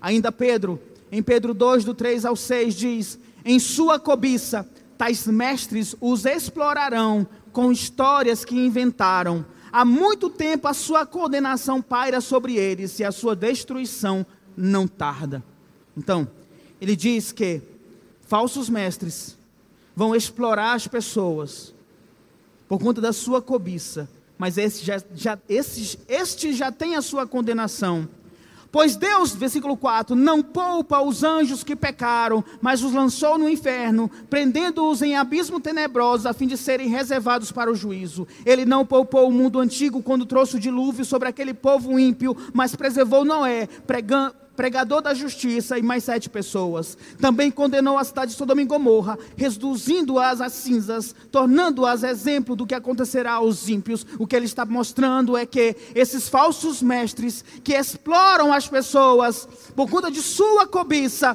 Ainda 0.00 0.30
Pedro 0.30 0.80
em 1.12 1.22
Pedro 1.22 1.52
2, 1.52 1.84
do 1.84 1.94
3 1.94 2.24
ao 2.24 2.36
6, 2.36 2.74
diz: 2.74 3.18
Em 3.44 3.58
sua 3.58 3.98
cobiça, 3.98 4.68
tais 4.96 5.26
mestres 5.26 5.96
os 6.00 6.24
explorarão 6.24 7.26
com 7.52 7.72
histórias 7.72 8.44
que 8.44 8.54
inventaram. 8.54 9.44
Há 9.72 9.84
muito 9.84 10.28
tempo 10.28 10.66
a 10.68 10.74
sua 10.74 11.06
condenação 11.06 11.80
paira 11.80 12.20
sobre 12.20 12.56
eles 12.56 12.98
e 12.98 13.04
a 13.04 13.12
sua 13.12 13.36
destruição 13.36 14.26
não 14.56 14.86
tarda. 14.86 15.42
Então, 15.96 16.28
ele 16.80 16.96
diz 16.96 17.32
que 17.32 17.62
falsos 18.22 18.68
mestres 18.68 19.38
vão 19.94 20.14
explorar 20.14 20.74
as 20.74 20.86
pessoas 20.86 21.74
por 22.68 22.78
conta 22.78 23.00
da 23.00 23.12
sua 23.12 23.42
cobiça, 23.42 24.08
mas 24.38 24.56
esse 24.56 24.84
já, 24.84 25.02
já, 25.14 25.38
este 25.48 26.52
já 26.52 26.70
tem 26.70 26.96
a 26.96 27.02
sua 27.02 27.26
condenação. 27.26 28.08
Pois 28.72 28.94
Deus, 28.94 29.34
versículo 29.34 29.76
4, 29.76 30.14
não 30.14 30.42
poupa 30.42 31.02
os 31.02 31.24
anjos 31.24 31.64
que 31.64 31.74
pecaram, 31.74 32.44
mas 32.60 32.84
os 32.84 32.92
lançou 32.92 33.36
no 33.36 33.48
inferno, 33.48 34.08
prendendo-os 34.28 35.02
em 35.02 35.16
abismo 35.16 35.58
tenebroso, 35.58 36.28
a 36.28 36.32
fim 36.32 36.46
de 36.46 36.56
serem 36.56 36.88
reservados 36.88 37.50
para 37.50 37.70
o 37.70 37.74
juízo. 37.74 38.28
Ele 38.46 38.64
não 38.64 38.86
poupou 38.86 39.28
o 39.28 39.32
mundo 39.32 39.58
antigo 39.58 40.02
quando 40.02 40.24
trouxe 40.24 40.56
o 40.56 40.60
dilúvio 40.60 41.04
sobre 41.04 41.28
aquele 41.28 41.52
povo 41.52 41.98
ímpio, 41.98 42.36
mas 42.52 42.76
preservou 42.76 43.24
Noé, 43.24 43.66
pregando 43.86 44.34
pregador 44.60 45.00
da 45.00 45.14
justiça, 45.14 45.78
e 45.78 45.82
mais 45.82 46.04
sete 46.04 46.28
pessoas. 46.28 46.94
Também 47.18 47.50
condenou 47.50 47.96
a 47.96 48.04
cidade 48.04 48.32
de 48.32 48.36
Sodoma 48.36 48.60
e 48.60 48.66
Gomorra, 48.66 49.18
reduzindo-as 49.34 50.42
a 50.42 50.50
cinzas, 50.50 51.14
tornando-as 51.32 52.02
exemplo 52.02 52.54
do 52.54 52.66
que 52.66 52.74
acontecerá 52.74 53.32
aos 53.32 53.70
ímpios. 53.70 54.06
O 54.18 54.26
que 54.26 54.36
ele 54.36 54.44
está 54.44 54.66
mostrando 54.66 55.34
é 55.34 55.46
que 55.46 55.74
esses 55.94 56.28
falsos 56.28 56.82
mestres 56.82 57.42
que 57.64 57.72
exploram 57.72 58.52
as 58.52 58.68
pessoas 58.68 59.48
por 59.74 59.88
conta 59.88 60.10
de 60.10 60.20
sua 60.20 60.66
cobiça, 60.66 61.34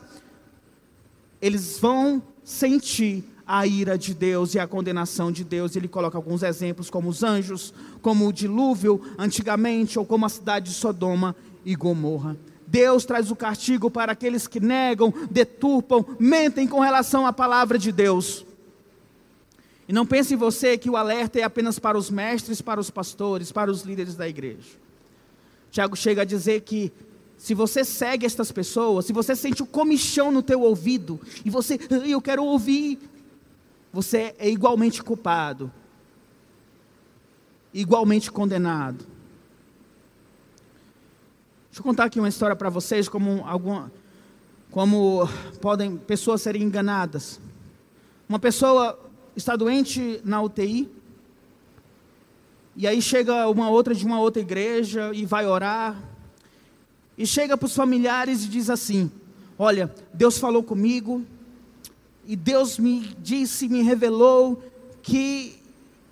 eles 1.41 1.79
vão 1.79 2.21
sentir 2.43 3.23
a 3.47 3.65
ira 3.65 3.97
de 3.97 4.13
Deus 4.13 4.53
e 4.53 4.59
a 4.59 4.67
condenação 4.67 5.31
de 5.31 5.43
Deus. 5.43 5.75
Ele 5.75 5.88
coloca 5.88 6.15
alguns 6.15 6.43
exemplos, 6.43 6.91
como 6.91 7.09
os 7.09 7.23
anjos, 7.23 7.73
como 8.03 8.27
o 8.27 8.31
dilúvio 8.31 9.01
antigamente, 9.17 9.97
ou 9.97 10.05
como 10.05 10.27
a 10.27 10.29
cidade 10.29 10.69
de 10.69 10.75
Sodoma 10.75 11.35
e 11.65 11.73
Gomorra. 11.73 12.38
Deus 12.75 13.05
traz 13.05 13.31
o 13.31 13.38
castigo 13.38 13.89
para 13.89 14.11
aqueles 14.11 14.47
que 14.47 14.59
negam, 14.59 15.13
deturpam, 15.31 16.05
mentem 16.19 16.67
com 16.67 16.81
relação 16.81 17.25
à 17.25 17.31
palavra 17.31 17.79
de 17.79 17.89
Deus. 17.89 18.45
E 19.88 19.93
não 19.93 20.05
pense 20.05 20.33
em 20.33 20.38
você 20.38 20.77
que 20.77 20.89
o 20.89 20.97
alerta 20.97 21.39
é 21.39 21.43
apenas 21.43 21.79
para 21.79 21.97
os 21.97 22.09
mestres, 22.09 22.61
para 22.61 22.81
os 22.81 22.89
pastores, 22.89 23.49
para 23.49 23.71
os 23.71 23.83
líderes 23.83 24.15
da 24.15 24.27
igreja. 24.27 24.77
Tiago 25.71 25.95
chega 25.95 26.23
a 26.23 26.25
dizer 26.25 26.63
que 26.63 26.91
se 27.38 27.53
você 27.53 27.85
segue 27.85 28.25
estas 28.25 28.51
pessoas, 28.51 29.05
se 29.05 29.13
você 29.13 29.38
sente 29.38 29.63
o 29.63 29.65
comichão 29.65 30.29
no 30.29 30.43
teu 30.43 30.59
ouvido 30.59 31.17
e 31.45 31.49
você, 31.49 31.79
eu 32.05 32.21
quero 32.21 32.43
ouvir, 32.43 32.99
você 33.93 34.35
é 34.38 34.49
igualmente 34.49 35.01
culpado, 35.01 35.71
igualmente 37.73 38.29
condenado. 38.29 39.14
Deixa 41.75 41.81
eu 41.81 41.91
contar 41.91 42.05
aqui 42.05 42.19
uma 42.19 42.29
história 42.29 42.55
para 42.55 42.69
vocês 42.69 43.09
como 43.09 43.43
alguma, 43.45 43.91
como 44.71 45.27
podem 45.59 45.97
pessoas 45.97 46.41
serem 46.41 46.63
enganadas. 46.63 47.38
Uma 48.29 48.39
pessoa 48.39 48.97
está 49.35 49.57
doente 49.57 50.21
na 50.23 50.41
UTI, 50.41 50.89
e 52.77 52.88
aí 52.88 53.01
chega 53.01 53.49
uma 53.49 53.69
outra 53.69 53.93
de 53.93 54.05
uma 54.05 54.21
outra 54.21 54.41
igreja 54.41 55.11
e 55.13 55.25
vai 55.25 55.45
orar, 55.45 56.01
e 57.17 57.27
chega 57.27 57.57
para 57.57 57.65
os 57.65 57.75
familiares 57.75 58.45
e 58.45 58.47
diz 58.47 58.69
assim: 58.69 59.11
Olha, 59.59 59.93
Deus 60.13 60.38
falou 60.38 60.63
comigo, 60.63 61.25
e 62.25 62.38
Deus 62.38 62.79
me 62.79 63.01
disse, 63.19 63.67
me 63.67 63.81
revelou 63.81 64.63
que 65.03 65.61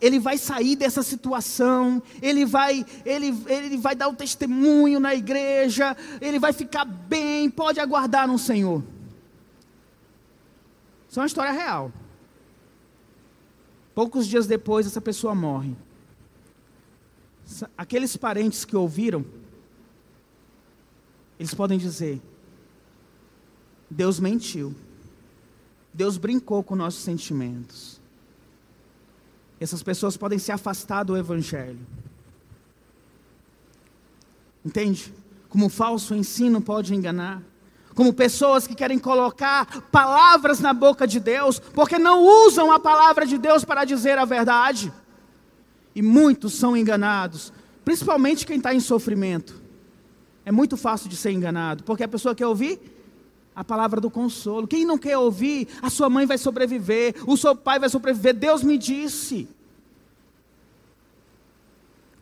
ele 0.04 0.20
vai 0.20 0.38
sair 0.38 0.76
dessa 0.76 1.02
situação, 1.02 2.04
ele 2.22 2.46
vai, 2.46 2.86
ele, 3.06 3.34
ele 3.48 3.78
vai 3.78 3.96
dar 3.96 4.10
o 4.10 4.14
testemunho 4.14 5.00
na 5.00 5.16
igreja, 5.16 5.96
ele 6.20 6.40
vai 6.40 6.52
ficar 6.52 6.84
bem, 6.84 7.50
pode 7.50 7.80
aguardar 7.80 8.28
no 8.28 8.38
Senhor. 8.38 8.84
Isso 11.10 11.20
é 11.20 11.22
uma 11.22 11.28
história 11.28 11.54
real. 11.54 11.90
Poucos 13.96 14.28
dias 14.28 14.46
depois, 14.46 14.86
essa 14.86 15.00
pessoa 15.00 15.34
morre. 15.34 15.74
Aqueles 17.78 18.18
parentes 18.18 18.66
que 18.66 18.76
ouviram, 18.76 19.24
eles 21.40 21.54
podem 21.54 21.78
dizer: 21.78 22.22
Deus 23.90 24.20
mentiu, 24.20 24.76
Deus 25.94 26.18
brincou 26.18 26.62
com 26.62 26.76
nossos 26.76 27.02
sentimentos. 27.02 27.93
Essas 29.64 29.82
pessoas 29.82 30.18
podem 30.18 30.38
se 30.38 30.52
afastar 30.52 31.04
do 31.04 31.18
Evangelho. 31.18 31.80
Entende? 34.66 35.14
Como 35.50 35.70
falso 35.70 36.14
ensino 36.14 36.62
pode 36.62 36.94
enganar 36.94 37.42
como 37.94 38.14
pessoas 38.14 38.68
que 38.68 38.76
querem 38.76 39.00
colocar 39.00 39.66
palavras 39.92 40.60
na 40.60 40.74
boca 40.74 41.08
de 41.08 41.20
Deus, 41.20 41.60
porque 41.60 42.00
não 42.00 42.26
usam 42.48 42.72
a 42.72 42.80
palavra 42.80 43.26
de 43.26 43.38
Deus 43.38 43.64
para 43.64 43.86
dizer 43.86 44.18
a 44.18 44.26
verdade. 44.26 44.92
E 45.96 46.02
muitos 46.02 46.54
são 46.54 46.76
enganados, 46.76 47.54
principalmente 47.86 48.46
quem 48.46 48.58
está 48.58 48.74
em 48.74 48.80
sofrimento. 48.80 49.62
É 50.46 50.52
muito 50.52 50.76
fácil 50.76 51.10
de 51.10 51.16
ser 51.16 51.32
enganado, 51.32 51.84
porque 51.84 52.04
a 52.04 52.08
pessoa 52.08 52.36
quer 52.36 52.48
ouvir 52.48 52.80
a 53.56 53.64
palavra 53.64 54.02
do 54.02 54.10
consolo. 54.10 54.68
Quem 54.68 54.86
não 54.86 54.98
quer 54.98 55.18
ouvir, 55.18 55.68
a 55.82 55.90
sua 55.90 56.10
mãe 56.10 56.26
vai 56.26 56.38
sobreviver, 56.38 57.16
o 57.28 57.38
seu 57.38 57.56
pai 57.56 57.80
vai 57.80 57.90
sobreviver, 57.90 58.34
Deus 58.34 58.64
me 58.64 58.78
disse. 58.78 59.48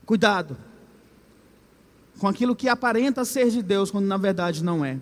Cuidado 0.06 0.58
com 2.22 2.28
aquilo 2.28 2.56
que 2.56 2.70
aparenta 2.70 3.26
ser 3.26 3.50
de 3.50 3.63
Deus, 3.63 3.89
quando 3.89 4.06
na 4.06 4.17
verdade 4.17 4.63
não 4.63 4.86
é. 4.86 5.00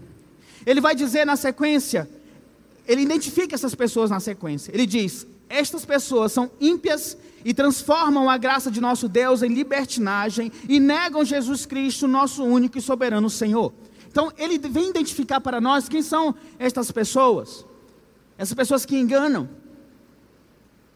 Ele 0.66 0.80
vai 0.80 0.96
dizer 0.96 1.26
na 1.26 1.36
sequência, 1.36 2.10
ele 2.88 3.02
identifica 3.02 3.56
essas 3.56 3.76
pessoas 3.76 4.10
na 4.10 4.22
sequência. 4.22 4.72
Ele 4.74 4.86
diz: 4.86 5.28
Estas 5.50 5.84
pessoas 5.84 6.32
são 6.32 6.50
ímpias 6.62 7.18
e 7.44 7.54
transformam 7.54 8.30
a 8.30 8.38
graça 8.38 8.72
de 8.72 8.80
nosso 8.80 9.10
Deus 9.10 9.44
em 9.44 9.54
libertinagem 9.54 10.52
e 10.68 10.80
negam 10.80 11.26
Jesus 11.26 11.66
Cristo, 11.66 12.08
nosso 12.08 12.44
único 12.44 12.78
e 12.78 12.82
soberano 12.82 13.30
Senhor. 13.30 13.74
Então, 14.10 14.32
ele 14.38 14.58
vem 14.58 14.90
identificar 14.90 15.40
para 15.40 15.62
nós 15.62 15.88
quem 15.88 16.02
são 16.02 16.36
estas 16.58 16.92
pessoas. 16.92 17.64
Essas 18.38 18.56
pessoas 18.56 18.86
que 18.86 18.98
enganam, 18.98 19.48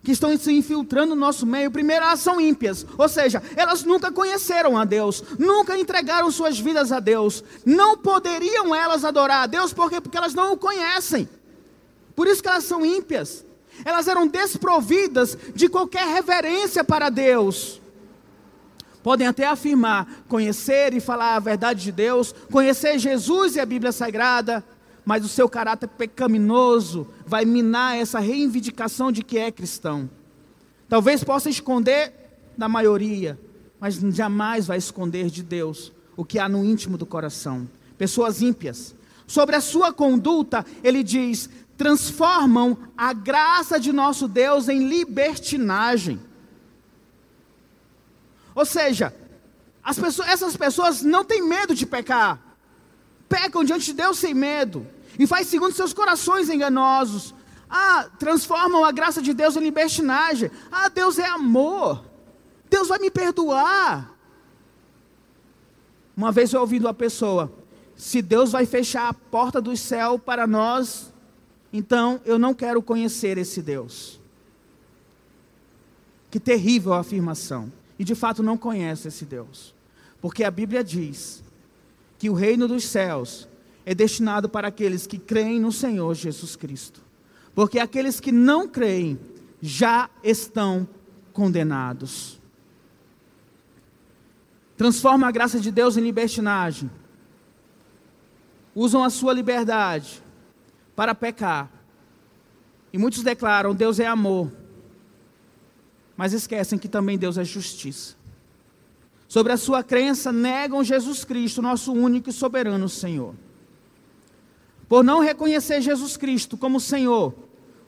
que 0.03 0.11
estão 0.11 0.35
se 0.35 0.51
infiltrando 0.51 1.13
no 1.15 1.21
nosso 1.21 1.45
meio, 1.45 1.69
primeiro 1.69 2.03
elas 2.03 2.19
são 2.19 2.41
ímpias, 2.41 2.85
ou 2.97 3.07
seja, 3.07 3.41
elas 3.55 3.83
nunca 3.83 4.11
conheceram 4.11 4.77
a 4.77 4.83
Deus, 4.83 5.23
nunca 5.37 5.77
entregaram 5.77 6.29
suas 6.31 6.59
vidas 6.59 6.91
a 6.91 6.99
Deus, 6.99 7.43
não 7.65 7.97
poderiam 7.97 8.73
elas 8.73 9.05
adorar 9.05 9.43
a 9.43 9.47
Deus, 9.47 9.71
por 9.71 9.89
quê? 9.89 10.01
Porque 10.01 10.17
elas 10.17 10.33
não 10.33 10.53
o 10.53 10.57
conhecem, 10.57 11.29
por 12.15 12.27
isso 12.27 12.41
que 12.41 12.49
elas 12.49 12.65
são 12.65 12.85
ímpias, 12.85 13.45
elas 13.85 14.07
eram 14.07 14.27
desprovidas 14.27 15.37
de 15.55 15.69
qualquer 15.69 16.07
reverência 16.07 16.83
para 16.83 17.09
Deus. 17.09 17.81
Podem 19.03 19.27
até 19.27 19.45
afirmar 19.45 20.23
conhecer 20.27 20.93
e 20.93 21.01
falar 21.01 21.35
a 21.35 21.39
verdade 21.39 21.83
de 21.83 21.91
Deus, 21.91 22.33
conhecer 22.49 22.97
Jesus 22.97 23.55
e 23.55 23.59
a 23.59 23.65
Bíblia 23.65 23.91
Sagrada, 23.91 24.63
mas 25.05 25.25
o 25.25 25.27
seu 25.27 25.49
caráter 25.49 25.87
pecaminoso 25.89 27.07
vai 27.25 27.43
minar 27.43 27.97
essa 27.97 28.19
reivindicação 28.19 29.11
de 29.11 29.21
que 29.21 29.37
é 29.37 29.51
cristão. 29.51 30.09
Talvez 30.87 31.23
possa 31.23 31.49
esconder 31.49 32.13
da 32.57 32.69
maioria, 32.69 33.37
mas 33.79 33.95
jamais 33.95 34.67
vai 34.67 34.77
esconder 34.77 35.29
de 35.29 35.43
Deus 35.43 35.91
o 36.15 36.23
que 36.23 36.39
há 36.39 36.47
no 36.47 36.63
íntimo 36.63 36.97
do 36.97 37.05
coração. 37.05 37.67
Pessoas 37.97 38.41
ímpias. 38.41 38.95
Sobre 39.27 39.55
a 39.55 39.61
sua 39.61 39.91
conduta, 39.91 40.65
ele 40.83 41.03
diz: 41.03 41.49
transformam 41.77 42.77
a 42.95 43.11
graça 43.13 43.79
de 43.79 43.91
nosso 43.91 44.27
Deus 44.27 44.69
em 44.69 44.87
libertinagem. 44.87 46.19
Ou 48.55 48.65
seja, 48.65 49.13
pessoas, 49.99 50.27
essas 50.27 50.57
pessoas 50.57 51.01
não 51.01 51.23
têm 51.23 51.41
medo 51.41 51.73
de 51.73 51.85
pecar 51.85 52.53
pecam 53.33 53.63
diante 53.63 53.85
de 53.85 53.93
Deus 53.93 54.19
sem 54.19 54.31
medo 54.31 54.85
e 55.17 55.25
faz 55.25 55.47
segundo 55.47 55.73
seus 55.73 55.91
corações 55.91 56.49
enganosos. 56.49 57.33
Ah, 57.67 58.07
transformam 58.19 58.85
a 58.85 58.91
graça 58.91 59.23
de 59.23 59.33
Deus 59.33 59.55
em 59.55 59.61
libertinagem. 59.61 60.51
Ah, 60.71 60.87
Deus 60.87 61.17
é 61.17 61.25
amor. 61.25 62.05
Deus 62.69 62.87
vai 62.87 62.99
me 62.99 63.09
perdoar. 63.09 64.13
Uma 66.15 66.31
vez 66.31 66.53
eu 66.53 66.61
ouvi 66.61 66.77
uma 66.77 66.93
pessoa: 66.93 67.51
se 67.95 68.21
Deus 68.21 68.51
vai 68.51 68.67
fechar 68.67 69.09
a 69.09 69.13
porta 69.13 69.59
do 69.59 69.75
céu 69.75 70.19
para 70.19 70.45
nós, 70.45 71.11
então 71.71 72.21
eu 72.25 72.37
não 72.37 72.53
quero 72.53 72.83
conhecer 72.83 73.39
esse 73.39 73.63
Deus. 73.63 74.21
Que 76.29 76.39
terrível 76.39 76.93
afirmação. 76.93 77.71
E 77.97 78.03
de 78.03 78.15
fato 78.15 78.41
não 78.41 78.57
conhece 78.57 79.07
esse 79.07 79.25
Deus. 79.25 79.73
Porque 80.21 80.43
a 80.43 80.51
Bíblia 80.51 80.83
diz 80.83 81.43
que 82.17 82.29
o 82.29 82.33
reino 82.33 82.67
dos 82.67 82.85
céus 82.85 83.47
é 83.85 83.93
destinado 83.93 84.47
para 84.47 84.69
aqueles 84.69 85.05
que 85.05 85.17
creem 85.17 85.59
no 85.59 85.71
Senhor 85.71 86.13
Jesus 86.15 86.55
Cristo. 86.55 87.01
Porque 87.53 87.79
aqueles 87.79 88.19
que 88.19 88.31
não 88.31 88.67
creem 88.67 89.19
já 89.61 90.09
estão 90.23 90.87
condenados. 91.31 92.39
Transforma 94.77 95.27
a 95.27 95.31
graça 95.31 95.59
de 95.59 95.71
Deus 95.71 95.97
em 95.97 96.01
libertinagem. 96.01 96.89
Usam 98.75 99.03
a 99.03 99.09
sua 99.09 99.33
liberdade 99.33 100.23
para 100.95 101.13
pecar. 101.13 101.69
E 102.91 102.97
muitos 102.97 103.23
declaram: 103.23 103.75
Deus 103.75 103.99
é 103.99 104.07
amor. 104.07 104.51
Mas 106.15 106.33
esquecem 106.33 106.77
que 106.77 106.87
também 106.87 107.17
Deus 107.17 107.37
é 107.37 107.43
justiça 107.43 108.15
sobre 109.33 109.51
a 109.51 109.57
sua 109.57 109.83
crença, 109.83 110.31
negam 110.31 110.83
Jesus 110.83 111.25
Cristo, 111.25 111.59
nosso 111.59 111.91
único 111.91 112.29
e 112.29 112.31
soberano 112.31 112.87
Senhor. 112.87 113.33
Por 114.87 115.03
não 115.03 115.21
reconhecer 115.21 115.81
Jesus 115.81 116.15
Cristo 116.15 116.55
como 116.55 116.79
Senhor, 116.79 117.33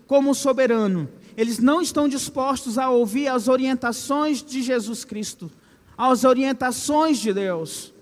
como 0.07 0.33
soberano, 0.33 1.07
eles 1.37 1.59
não 1.59 1.79
estão 1.79 2.07
dispostos 2.07 2.79
a 2.79 2.89
ouvir 2.89 3.27
as 3.27 3.47
orientações 3.47 4.41
de 4.41 4.63
Jesus 4.63 5.05
Cristo, 5.05 5.51
as 5.95 6.23
orientações 6.23 7.19
de 7.19 7.31
Deus. 7.31 7.93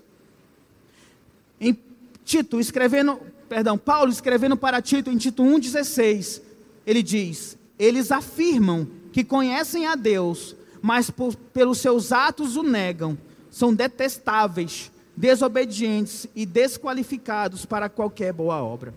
Em 1.60 1.78
Tito, 2.24 2.58
escrevendo, 2.58 3.20
perdão, 3.46 3.76
Paulo 3.76 4.10
escrevendo 4.10 4.56
para 4.56 4.80
Tito 4.80 5.10
em 5.10 5.18
Tito 5.18 5.42
1,16, 5.42 6.40
ele 6.86 7.02
diz: 7.02 7.58
Eles 7.78 8.10
afirmam 8.10 8.88
que 9.14 9.22
conhecem 9.22 9.86
a 9.86 9.94
Deus, 9.94 10.56
mas 10.82 11.08
por, 11.08 11.36
pelos 11.36 11.78
seus 11.78 12.10
atos 12.10 12.56
o 12.56 12.64
negam 12.64 13.16
são 13.48 13.72
detestáveis, 13.72 14.90
desobedientes 15.16 16.26
e 16.34 16.44
desqualificados 16.44 17.64
para 17.64 17.88
qualquer 17.88 18.32
boa 18.32 18.60
obra. 18.60 18.92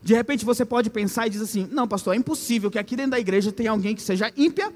De 0.00 0.14
repente 0.14 0.44
você 0.44 0.64
pode 0.64 0.88
pensar 0.88 1.26
e 1.26 1.30
dizer 1.30 1.42
assim: 1.42 1.68
não, 1.72 1.88
pastor, 1.88 2.14
é 2.14 2.16
impossível 2.16 2.70
que 2.70 2.78
aqui 2.78 2.94
dentro 2.94 3.10
da 3.10 3.18
igreja 3.18 3.50
tenha 3.50 3.72
alguém 3.72 3.96
que 3.96 4.02
seja 4.02 4.32
ímpia, 4.36 4.72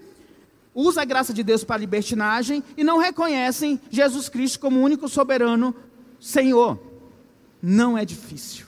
usa 0.74 1.02
a 1.02 1.04
graça 1.04 1.32
de 1.32 1.44
Deus 1.44 1.62
para 1.62 1.76
libertinagem 1.76 2.60
e 2.76 2.82
não 2.82 2.98
reconhecem 2.98 3.80
Jesus 3.90 4.28
Cristo 4.28 4.58
como 4.58 4.82
único 4.82 5.08
soberano 5.08 5.72
Senhor. 6.18 6.76
não 7.62 7.96
é 7.96 8.04
difícil. 8.04 8.66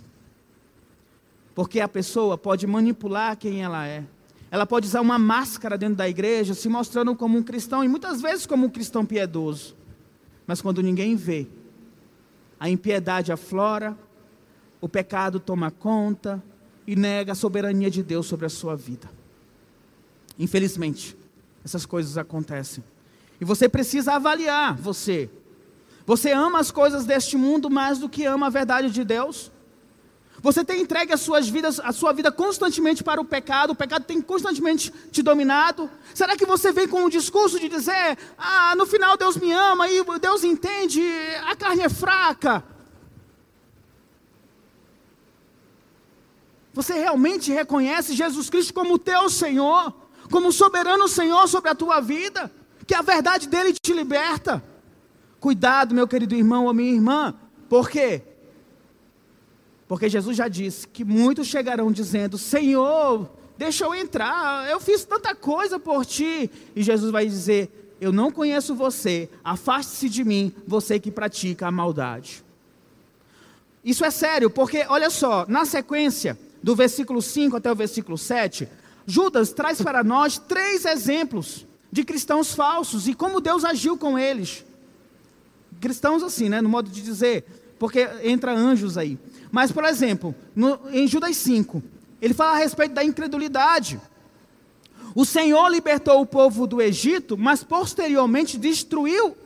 Porque 1.53 1.81
a 1.81 1.89
pessoa 1.89 2.39
pode 2.39 2.65
manipular 2.65 3.37
quem 3.37 3.61
ela 3.61 3.85
é. 3.89 4.05
Ela 4.53 4.67
pode 4.67 4.87
usar 4.87 5.01
uma 5.01 5.19
máscara 5.19 5.79
dentro 5.79 5.97
da 5.97 6.07
igreja, 6.07 6.53
se 6.53 6.69
mostrando 6.69 7.17
como 7.17 7.39
um 7.39 7.43
cristão, 7.43 7.83
e 7.83 7.89
muitas 7.89 8.21
vezes 8.21 8.45
como 8.45 8.67
um 8.67 8.69
cristão 8.69 9.07
piedoso. 9.07 9.75
Mas 10.47 10.61
quando 10.61 10.83
ninguém 10.83 11.17
vê, 11.17 11.47
a 12.61 12.69
impiedade 12.69 13.33
aflora, 13.33 13.97
o 14.79 14.87
pecado 14.91 15.41
toma 15.41 15.71
conta 15.71 16.43
e 16.87 16.95
nega 16.95 17.33
a 17.33 17.35
soberania 17.35 17.91
de 17.91 18.03
Deus 18.03 18.27
sobre 18.27 18.45
a 18.45 18.51
sua 18.51 18.77
vida. 18.77 19.11
Infelizmente, 20.39 21.17
essas 21.65 21.87
coisas 21.87 22.19
acontecem. 22.19 22.85
E 23.41 23.47
você 23.47 23.71
precisa 23.71 24.13
avaliar 24.13 24.77
você. 24.77 25.31
Você 26.05 26.31
ama 26.33 26.59
as 26.59 26.71
coisas 26.71 27.07
deste 27.07 27.37
mundo 27.37 27.71
mais 27.71 27.99
do 27.99 28.09
que 28.09 28.27
ama 28.27 28.49
a 28.49 28.51
verdade 28.51 28.91
de 28.91 29.05
Deus? 29.05 29.52
Você 30.43 30.65
tem 30.65 30.83
entregue 30.83 31.13
as 31.13 31.21
suas 31.21 31.49
vidas, 31.49 31.79
a 31.79 31.93
sua 31.93 32.13
vida 32.13 32.33
constantemente 32.33 33.05
para 33.05 33.21
o 33.21 33.25
pecado, 33.25 33.71
o 33.71 33.77
pecado 33.77 34.05
tem 34.05 34.21
constantemente 34.21 34.93
te 35.13 35.23
dominado? 35.23 35.89
Será 36.13 36.37
que 36.37 36.45
você 36.45 36.73
vem 36.73 36.89
com 36.89 37.05
um 37.05 37.09
discurso 37.09 37.61
de 37.61 37.69
dizer, 37.69 38.19
ah, 38.37 38.75
no 38.75 38.85
final 38.85 39.17
Deus 39.17 39.37
me 39.37 39.53
ama 39.53 39.89
e 39.89 40.03
Deus 40.21 40.43
entende, 40.43 41.01
a 41.47 41.55
carne 41.55 41.83
é 41.83 41.89
fraca? 41.89 42.65
Você 46.75 46.95
realmente 46.95 47.53
reconhece 47.53 48.13
Jesus 48.13 48.51
Cristo 48.51 48.75
como 48.75 48.99
teu 48.99 49.31
Senhor, 49.31 49.95
como 50.29 50.51
soberano 50.51 51.07
Senhor 51.07 51.47
sobre 51.47 51.71
a 51.71 51.75
tua 51.75 52.01
vida, 52.01 52.51
que 52.85 52.97
a 52.97 53.03
verdade 53.03 53.47
dele 53.47 53.73
te 53.73 53.93
liberta? 53.93 54.61
Cuidado, 55.39 55.95
meu 55.95 56.09
querido 56.09 56.35
irmão 56.35 56.67
ou 56.67 56.75
minha 56.75 56.93
irmã, 56.93 57.33
por 57.69 57.89
quê? 57.89 58.32
Porque 59.89 60.09
Jesus 60.09 60.37
já 60.37 60.49
disse 60.49 60.87
que 60.87 61.05
muitos 61.05 61.47
chegarão 61.47 61.93
dizendo: 61.93 62.39
Senhor, 62.39 63.29
deixa 63.57 63.85
eu 63.85 63.95
entrar, 63.95 64.69
eu 64.71 64.81
fiz 64.81 65.05
tanta 65.05 65.35
coisa 65.35 65.79
por 65.79 66.07
ti. 66.07 66.51
E 66.75 66.83
Jesus 66.83 67.11
vai 67.11 67.27
dizer: 67.27 67.97
Eu 68.01 68.13
não 68.13 68.31
conheço 68.31 68.75
você, 68.75 69.29
afaste-se 69.45 70.09
de 70.09 70.25
mim, 70.25 70.53
você 70.67 70.99
que 70.99 71.11
pratica 71.11 71.67
a 71.67 71.71
maldade. 71.71 72.45
Isso 73.85 74.05
é 74.05 74.11
sério, 74.11 74.49
porque 74.49 74.85
olha 74.89 75.11
só, 75.11 75.45
na 75.49 75.65
sequência, 75.65 76.39
do 76.63 76.77
versículo 76.77 77.21
5 77.21 77.57
até 77.57 77.71
o 77.71 77.75
versículo 77.75 78.17
7, 78.17 78.69
Judas 79.05 79.53
traz 79.53 79.83
para 79.83 80.05
nós 80.05 80.39
três 80.39 80.85
exemplos 80.85 81.67
de 81.91 82.05
cristãos 82.05 82.55
falsos 82.55 83.09
e 83.09 83.15
como 83.15 83.41
Deus 83.41 83.65
agiu 83.65 83.99
com 83.99 84.19
eles. 84.19 84.65
Cristãos 85.81 86.23
assim, 86.23 86.49
né, 86.49 86.61
no 86.61 86.69
modo 86.69 86.89
de 86.89 87.03
dizer, 87.03 87.45
porque 87.79 88.09
entra 88.23 88.55
anjos 88.55 88.97
aí. 88.97 89.19
Mas, 89.53 89.71
por 89.71 89.85
exemplo, 89.85 90.35
no, 90.57 90.81
em 90.91 91.07
Judas 91.07 91.37
5, 91.37 91.83
ele 92.23 92.33
fala 92.33 92.53
a 92.53 92.59
respeito 92.59 92.95
da 92.95 93.05
incredulidade. 93.05 94.01
O 95.15 95.27
Senhor 95.27 95.69
libertou 95.69 96.23
o 96.23 96.27
povo 96.27 96.67
do 96.67 96.81
Egito, 96.81 97.37
mas 97.37 97.63
posteriormente 97.63 98.57
destruiu 98.57 99.37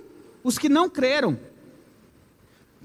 os 0.45 0.57
que 0.57 0.69
não 0.69 0.89
creram. 0.89 1.37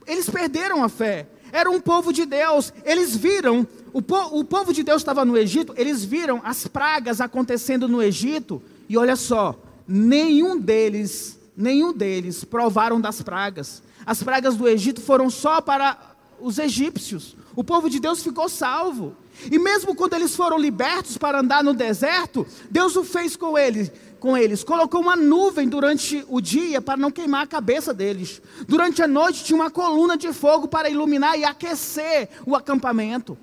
Eles 0.07 0.27
perderam 0.27 0.83
a 0.83 0.89
fé. 0.89 1.27
Era 1.51 1.69
um 1.69 1.79
povo 1.79 2.11
de 2.11 2.25
Deus. 2.25 2.73
Eles 2.83 3.15
viram, 3.15 3.67
o, 3.93 4.01
po, 4.01 4.17
o 4.39 4.43
povo 4.43 4.73
de 4.73 4.81
Deus 4.81 5.03
estava 5.03 5.23
no 5.23 5.37
Egito, 5.37 5.75
eles 5.77 6.03
viram 6.03 6.41
as 6.43 6.65
pragas 6.65 7.21
acontecendo 7.21 7.87
no 7.87 8.01
Egito. 8.01 8.59
E 8.89 8.97
olha 8.97 9.15
só, 9.15 9.61
nenhum 9.87 10.57
deles, 10.57 11.37
nenhum 11.55 11.93
deles 11.93 12.43
provaram 12.43 12.99
das 12.99 13.21
pragas. 13.21 13.83
As 14.05 14.23
pragas 14.23 14.55
do 14.55 14.67
Egito 14.67 14.99
foram 15.01 15.29
só 15.29 15.61
para 15.61 16.10
os 16.41 16.57
egípcios. 16.57 17.35
O 17.55 17.63
povo 17.63 17.89
de 17.89 17.99
Deus 17.99 18.23
ficou 18.23 18.49
salvo. 18.49 19.15
E 19.51 19.57
mesmo 19.57 19.95
quando 19.95 20.13
eles 20.13 20.35
foram 20.35 20.57
libertos 20.57 21.17
para 21.17 21.39
andar 21.39 21.63
no 21.63 21.73
deserto, 21.73 22.45
Deus 22.69 22.95
o 22.95 23.03
fez 23.03 23.35
com 23.35 23.57
eles, 23.57 23.91
com 24.19 24.37
eles. 24.37 24.63
Colocou 24.63 25.01
uma 25.01 25.15
nuvem 25.15 25.67
durante 25.67 26.23
o 26.27 26.41
dia 26.41 26.81
para 26.81 26.97
não 26.97 27.11
queimar 27.11 27.43
a 27.43 27.47
cabeça 27.47 27.93
deles. 27.93 28.41
Durante 28.67 29.01
a 29.01 29.07
noite 29.07 29.43
tinha 29.43 29.55
uma 29.55 29.71
coluna 29.71 30.17
de 30.17 30.31
fogo 30.33 30.67
para 30.67 30.89
iluminar 30.89 31.37
e 31.37 31.43
aquecer 31.43 32.29
o 32.45 32.55
acampamento. 32.55 33.37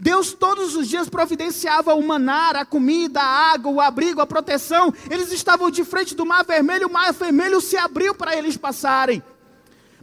Deus 0.00 0.32
todos 0.32 0.74
os 0.74 0.88
dias 0.88 1.08
providenciava 1.08 1.94
o 1.94 2.02
manar, 2.02 2.56
a 2.56 2.64
comida, 2.64 3.20
a 3.20 3.52
água, 3.52 3.70
o 3.70 3.80
abrigo, 3.80 4.20
a 4.20 4.26
proteção. 4.26 4.92
Eles 5.10 5.30
estavam 5.30 5.70
de 5.70 5.84
frente 5.84 6.14
do 6.14 6.24
mar 6.24 6.44
vermelho, 6.44 6.88
o 6.88 6.92
mar 6.92 7.12
vermelho 7.12 7.60
se 7.60 7.76
abriu 7.76 8.14
para 8.14 8.36
eles 8.36 8.56
passarem. 8.56 9.22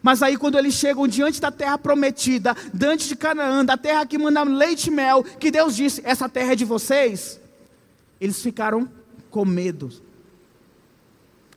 Mas 0.02 0.24
aí, 0.24 0.36
quando 0.36 0.58
eles 0.58 0.74
chegam 0.74 1.08
diante 1.08 1.40
da 1.40 1.52
terra 1.52 1.78
prometida, 1.78 2.56
diante 2.74 3.08
de 3.08 3.16
Canaã, 3.16 3.64
da 3.64 3.78
terra 3.78 4.06
que 4.06 4.18
manda 4.18 4.42
leite 4.44 4.88
e 4.88 4.92
mel, 4.92 5.24
que 5.24 5.52
Deus 5.52 5.76
disse: 5.76 6.02
Essa 6.04 6.28
terra 6.28 6.54
é 6.54 6.56
de 6.56 6.66
vocês, 6.66 7.40
eles 8.20 8.42
ficaram 8.42 8.90
com 9.30 9.46
medo. 9.46 9.92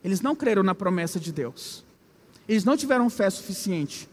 Eles 0.03 0.21
não 0.21 0.37
creram 0.37 0.63
na 0.63 0.75
promessa 0.75 1.19
de 1.19 1.33
Deus, 1.33 1.83
eles 2.47 2.65
não 2.65 2.77
tiveram 2.77 3.09
fé 3.09 3.31
suficiente. 3.31 4.09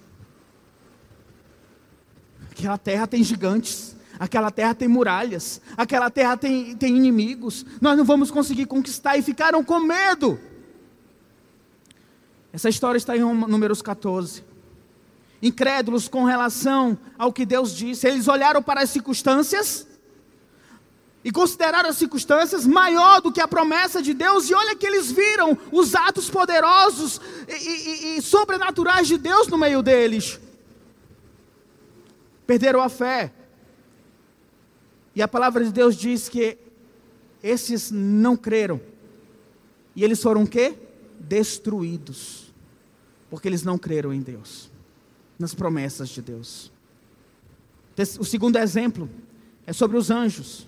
Aquela 2.50 2.78
terra 2.78 3.08
tem 3.08 3.24
gigantes, 3.24 3.98
aquela 4.18 4.50
terra 4.50 4.74
tem 4.74 4.88
muralhas, 4.88 5.60
aquela 5.76 6.10
terra 6.10 6.38
tem, 6.38 6.76
tem 6.78 6.96
inimigos, 6.96 7.66
nós 7.82 7.98
não 7.98 8.06
vamos 8.06 8.32
conseguir 8.32 8.66
conquistar, 8.66 9.18
e 9.18 9.22
ficaram 9.22 9.64
com 9.64 9.80
medo. 9.80 10.40
Essa 12.54 12.70
história 12.70 12.98
está 12.98 13.16
em 13.16 13.22
Números 13.22 13.82
14. 13.82 14.44
Incrédulos 15.42 16.08
com 16.08 16.24
relação 16.24 16.98
ao 17.18 17.32
que 17.32 17.46
Deus 17.46 17.76
disse, 17.76 18.08
eles 18.08 18.28
olharam 18.28 18.62
para 18.62 18.82
as 18.82 18.90
circunstâncias 18.90 19.88
e 21.24 21.32
consideraram 21.32 21.90
as 21.90 21.98
circunstâncias 21.98 22.66
maior 22.66 23.22
do 23.22 23.32
que 23.32 23.40
a 23.40 23.48
promessa 23.48 24.02
de 24.02 24.14
Deus, 24.14 24.50
e 24.50 24.56
olha 24.56 24.76
que 24.76 24.86
eles 24.86 25.12
viram 25.12 25.58
os 25.72 25.94
atos 25.96 26.30
poderosos 26.30 27.22
e, 27.48 27.54
e, 27.54 28.18
e 28.18 28.22
sobrenaturais 28.22 29.08
de 29.08 29.18
Deus 29.18 29.48
no 29.48 29.58
meio 29.58 29.82
deles. 29.82 30.40
Perderam 32.46 32.82
a 32.82 32.90
fé. 32.90 33.32
E 35.16 35.22
a 35.22 35.28
palavra 35.28 35.64
de 35.64 35.72
Deus 35.72 35.96
diz 35.96 36.28
que 36.28 36.58
esses 37.44 37.92
não 37.92 38.36
creram. 38.36 38.82
E 39.96 40.04
eles 40.04 40.22
foram 40.22 40.44
o 40.44 40.48
quê? 40.48 40.76
Destruídos, 41.22 42.54
porque 43.30 43.48
eles 43.48 43.64
não 43.64 43.78
creram 43.78 44.14
em 44.14 44.22
Deus, 44.22 44.70
nas 45.38 45.54
promessas 45.54 46.10
de 46.10 46.22
Deus. 46.22 46.72
O 48.20 48.26
segundo 48.26 48.58
exemplo 48.58 49.10
é 49.66 49.74
sobre 49.74 49.98
os 49.98 50.10
anjos, 50.10 50.68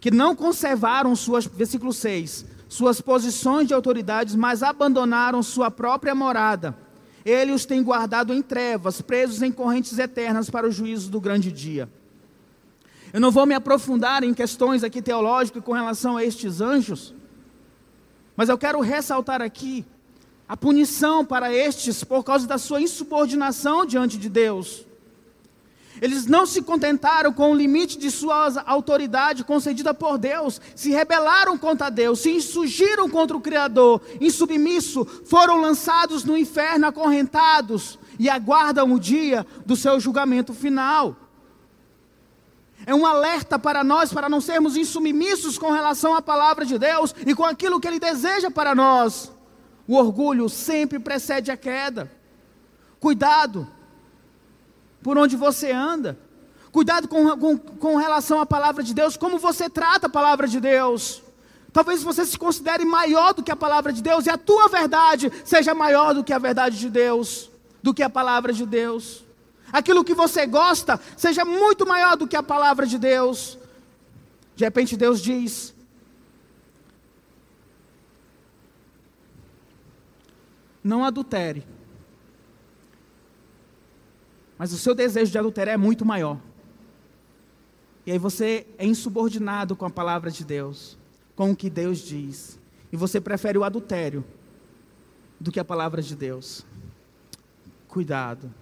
que 0.00 0.10
não 0.10 0.34
conservaram 0.34 1.14
suas, 1.14 1.46
versículo 1.46 1.92
6, 1.92 2.44
suas 2.68 3.00
posições 3.00 3.68
de 3.68 3.74
autoridades, 3.74 4.34
mas 4.34 4.62
abandonaram 4.62 5.42
sua 5.42 5.70
própria 5.70 6.14
morada. 6.14 6.76
Ele 7.24 7.52
os 7.52 7.64
tem 7.64 7.82
guardado 7.82 8.32
em 8.32 8.42
trevas, 8.42 9.00
presos 9.00 9.42
em 9.42 9.52
correntes 9.52 9.98
eternas 9.98 10.50
para 10.50 10.66
o 10.66 10.72
juízo 10.72 11.10
do 11.10 11.20
grande 11.20 11.52
dia. 11.52 11.88
Eu 13.12 13.20
não 13.20 13.30
vou 13.30 13.46
me 13.46 13.54
aprofundar 13.54 14.24
em 14.24 14.32
questões 14.32 14.82
aqui 14.82 15.02
teológicas 15.02 15.62
com 15.62 15.72
relação 15.72 16.16
a 16.16 16.24
estes 16.24 16.60
anjos, 16.60 17.14
mas 18.36 18.48
eu 18.48 18.58
quero 18.58 18.80
ressaltar 18.80 19.42
aqui 19.42 19.84
a 20.48 20.56
punição 20.56 21.24
para 21.24 21.52
estes 21.52 22.04
por 22.04 22.22
causa 22.22 22.46
da 22.46 22.58
sua 22.58 22.80
insubordinação 22.80 23.86
diante 23.86 24.18
de 24.18 24.28
Deus. 24.28 24.84
Eles 26.00 26.26
não 26.26 26.46
se 26.46 26.62
contentaram 26.62 27.32
com 27.32 27.52
o 27.52 27.54
limite 27.54 27.98
de 27.98 28.10
sua 28.10 28.62
autoridade 28.66 29.44
concedida 29.44 29.94
por 29.94 30.18
Deus, 30.18 30.60
se 30.74 30.90
rebelaram 30.90 31.56
contra 31.56 31.90
Deus, 31.90 32.20
se 32.20 32.30
insurgiram 32.30 33.08
contra 33.08 33.36
o 33.36 33.40
Criador, 33.40 34.00
insubmisso, 34.20 35.04
foram 35.24 35.60
lançados 35.60 36.24
no 36.24 36.36
inferno 36.36 36.86
acorrentados 36.86 37.98
e 38.18 38.28
aguardam 38.28 38.92
o 38.92 38.98
dia 38.98 39.46
do 39.64 39.76
seu 39.76 40.00
julgamento 40.00 40.52
final. 40.52 41.16
É 42.86 42.94
um 42.94 43.06
alerta 43.06 43.58
para 43.58 43.84
nós, 43.84 44.12
para 44.12 44.28
não 44.28 44.40
sermos 44.40 44.76
insubmissos 44.76 45.56
com 45.58 45.70
relação 45.70 46.14
à 46.14 46.22
palavra 46.22 46.64
de 46.64 46.78
Deus 46.78 47.14
e 47.26 47.34
com 47.34 47.44
aquilo 47.44 47.80
que 47.80 47.86
Ele 47.86 48.00
deseja 48.00 48.50
para 48.50 48.74
nós. 48.74 49.30
O 49.86 49.96
orgulho 49.96 50.48
sempre 50.48 50.98
precede 50.98 51.50
a 51.50 51.56
queda. 51.56 52.10
Cuidado 52.98 53.68
por 55.02 55.16
onde 55.16 55.36
você 55.36 55.70
anda. 55.70 56.18
Cuidado 56.70 57.06
com, 57.06 57.36
com, 57.36 57.58
com 57.58 57.96
relação 57.96 58.40
à 58.40 58.46
palavra 58.46 58.82
de 58.82 58.94
Deus, 58.94 59.16
como 59.16 59.38
você 59.38 59.68
trata 59.68 60.06
a 60.06 60.10
palavra 60.10 60.48
de 60.48 60.58
Deus. 60.58 61.22
Talvez 61.72 62.02
você 62.02 62.24
se 62.24 62.38
considere 62.38 62.84
maior 62.84 63.32
do 63.34 63.42
que 63.42 63.50
a 63.50 63.56
palavra 63.56 63.92
de 63.92 64.02
Deus 64.02 64.26
e 64.26 64.30
a 64.30 64.38
tua 64.38 64.68
verdade 64.68 65.30
seja 65.44 65.74
maior 65.74 66.14
do 66.14 66.24
que 66.24 66.32
a 66.32 66.38
verdade 66.38 66.78
de 66.78 66.90
Deus, 66.90 67.50
do 67.82 67.94
que 67.94 68.02
a 68.02 68.10
palavra 68.10 68.52
de 68.52 68.66
Deus 68.66 69.21
aquilo 69.72 70.04
que 70.04 70.14
você 70.14 70.46
gosta 70.46 71.00
seja 71.16 71.44
muito 71.44 71.86
maior 71.86 72.16
do 72.16 72.28
que 72.28 72.36
a 72.36 72.42
palavra 72.42 72.86
de 72.86 72.98
Deus. 72.98 73.58
De 74.54 74.64
repente 74.64 74.96
Deus 74.96 75.20
diz: 75.20 75.74
Não 80.84 81.04
adultere. 81.04 81.64
mas 84.62 84.72
o 84.72 84.78
seu 84.78 84.94
desejo 84.94 85.32
de 85.32 85.36
adultério 85.36 85.72
é 85.72 85.76
muito 85.76 86.04
maior. 86.04 86.38
E 88.06 88.12
aí 88.12 88.18
você 88.18 88.64
é 88.78 88.86
insubordinado 88.86 89.74
com 89.74 89.84
a 89.84 89.90
palavra 89.90 90.30
de 90.30 90.44
Deus, 90.44 90.96
com 91.34 91.50
o 91.50 91.56
que 91.56 91.68
Deus 91.68 91.98
diz. 91.98 92.60
E 92.92 92.96
você 92.96 93.20
prefere 93.20 93.58
o 93.58 93.64
adultério 93.64 94.24
do 95.40 95.50
que 95.50 95.58
a 95.58 95.64
palavra 95.64 96.00
de 96.00 96.14
Deus. 96.14 96.64
Cuidado. 97.88 98.54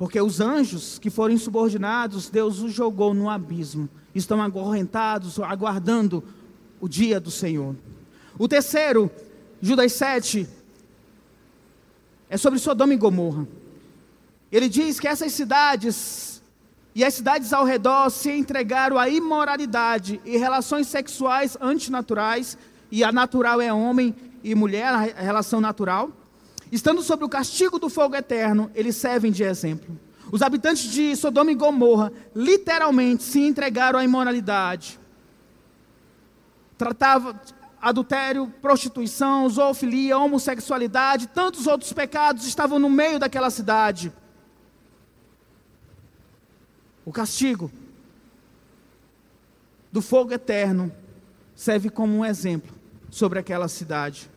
Porque 0.00 0.18
os 0.18 0.40
anjos 0.40 0.98
que 0.98 1.10
foram 1.10 1.34
insubordinados, 1.34 2.30
Deus 2.30 2.60
os 2.60 2.72
jogou 2.72 3.12
no 3.12 3.28
abismo. 3.28 3.86
Estão 4.14 4.40
acorrentados, 4.40 5.38
aguardando 5.38 6.24
o 6.80 6.88
dia 6.88 7.20
do 7.20 7.30
Senhor. 7.30 7.76
O 8.38 8.48
terceiro, 8.48 9.10
Judas 9.60 9.92
7, 9.92 10.48
é 12.30 12.38
sobre 12.38 12.58
Sodoma 12.58 12.94
e 12.94 12.96
Gomorra. 12.96 13.46
Ele 14.50 14.70
diz 14.70 14.98
que 14.98 15.06
essas 15.06 15.34
cidades 15.34 16.42
e 16.94 17.04
as 17.04 17.12
cidades 17.12 17.52
ao 17.52 17.66
redor 17.66 18.08
se 18.08 18.32
entregaram 18.32 18.96
à 18.96 19.06
imoralidade 19.06 20.18
e 20.24 20.38
relações 20.38 20.86
sexuais 20.86 21.58
antinaturais, 21.60 22.56
e 22.90 23.04
a 23.04 23.12
natural 23.12 23.60
é 23.60 23.70
homem 23.70 24.16
e 24.42 24.54
mulher, 24.54 24.94
a 24.94 25.20
relação 25.20 25.60
natural. 25.60 26.10
Estando 26.70 27.02
sob 27.02 27.24
o 27.24 27.28
castigo 27.28 27.78
do 27.78 27.88
fogo 27.88 28.14
eterno, 28.14 28.70
eles 28.74 28.96
servem 28.96 29.32
de 29.32 29.42
exemplo. 29.42 29.98
Os 30.30 30.42
habitantes 30.42 30.84
de 30.84 31.16
Sodoma 31.16 31.50
e 31.50 31.54
Gomorra 31.54 32.12
literalmente 32.34 33.24
se 33.24 33.40
entregaram 33.40 33.98
à 33.98 34.04
imoralidade. 34.04 34.98
Tratava 36.78 37.40
adultério, 37.80 38.46
prostituição, 38.60 39.48
zoofilia, 39.48 40.18
homossexualidade, 40.18 41.28
tantos 41.28 41.66
outros 41.66 41.92
pecados 41.92 42.46
estavam 42.46 42.78
no 42.78 42.88
meio 42.88 43.18
daquela 43.18 43.50
cidade. 43.50 44.12
O 47.04 47.10
castigo 47.10 47.72
do 49.90 50.00
fogo 50.00 50.32
eterno 50.32 50.92
serve 51.56 51.90
como 51.90 52.18
um 52.18 52.24
exemplo 52.24 52.72
sobre 53.10 53.38
aquela 53.38 53.66
cidade. 53.66 54.30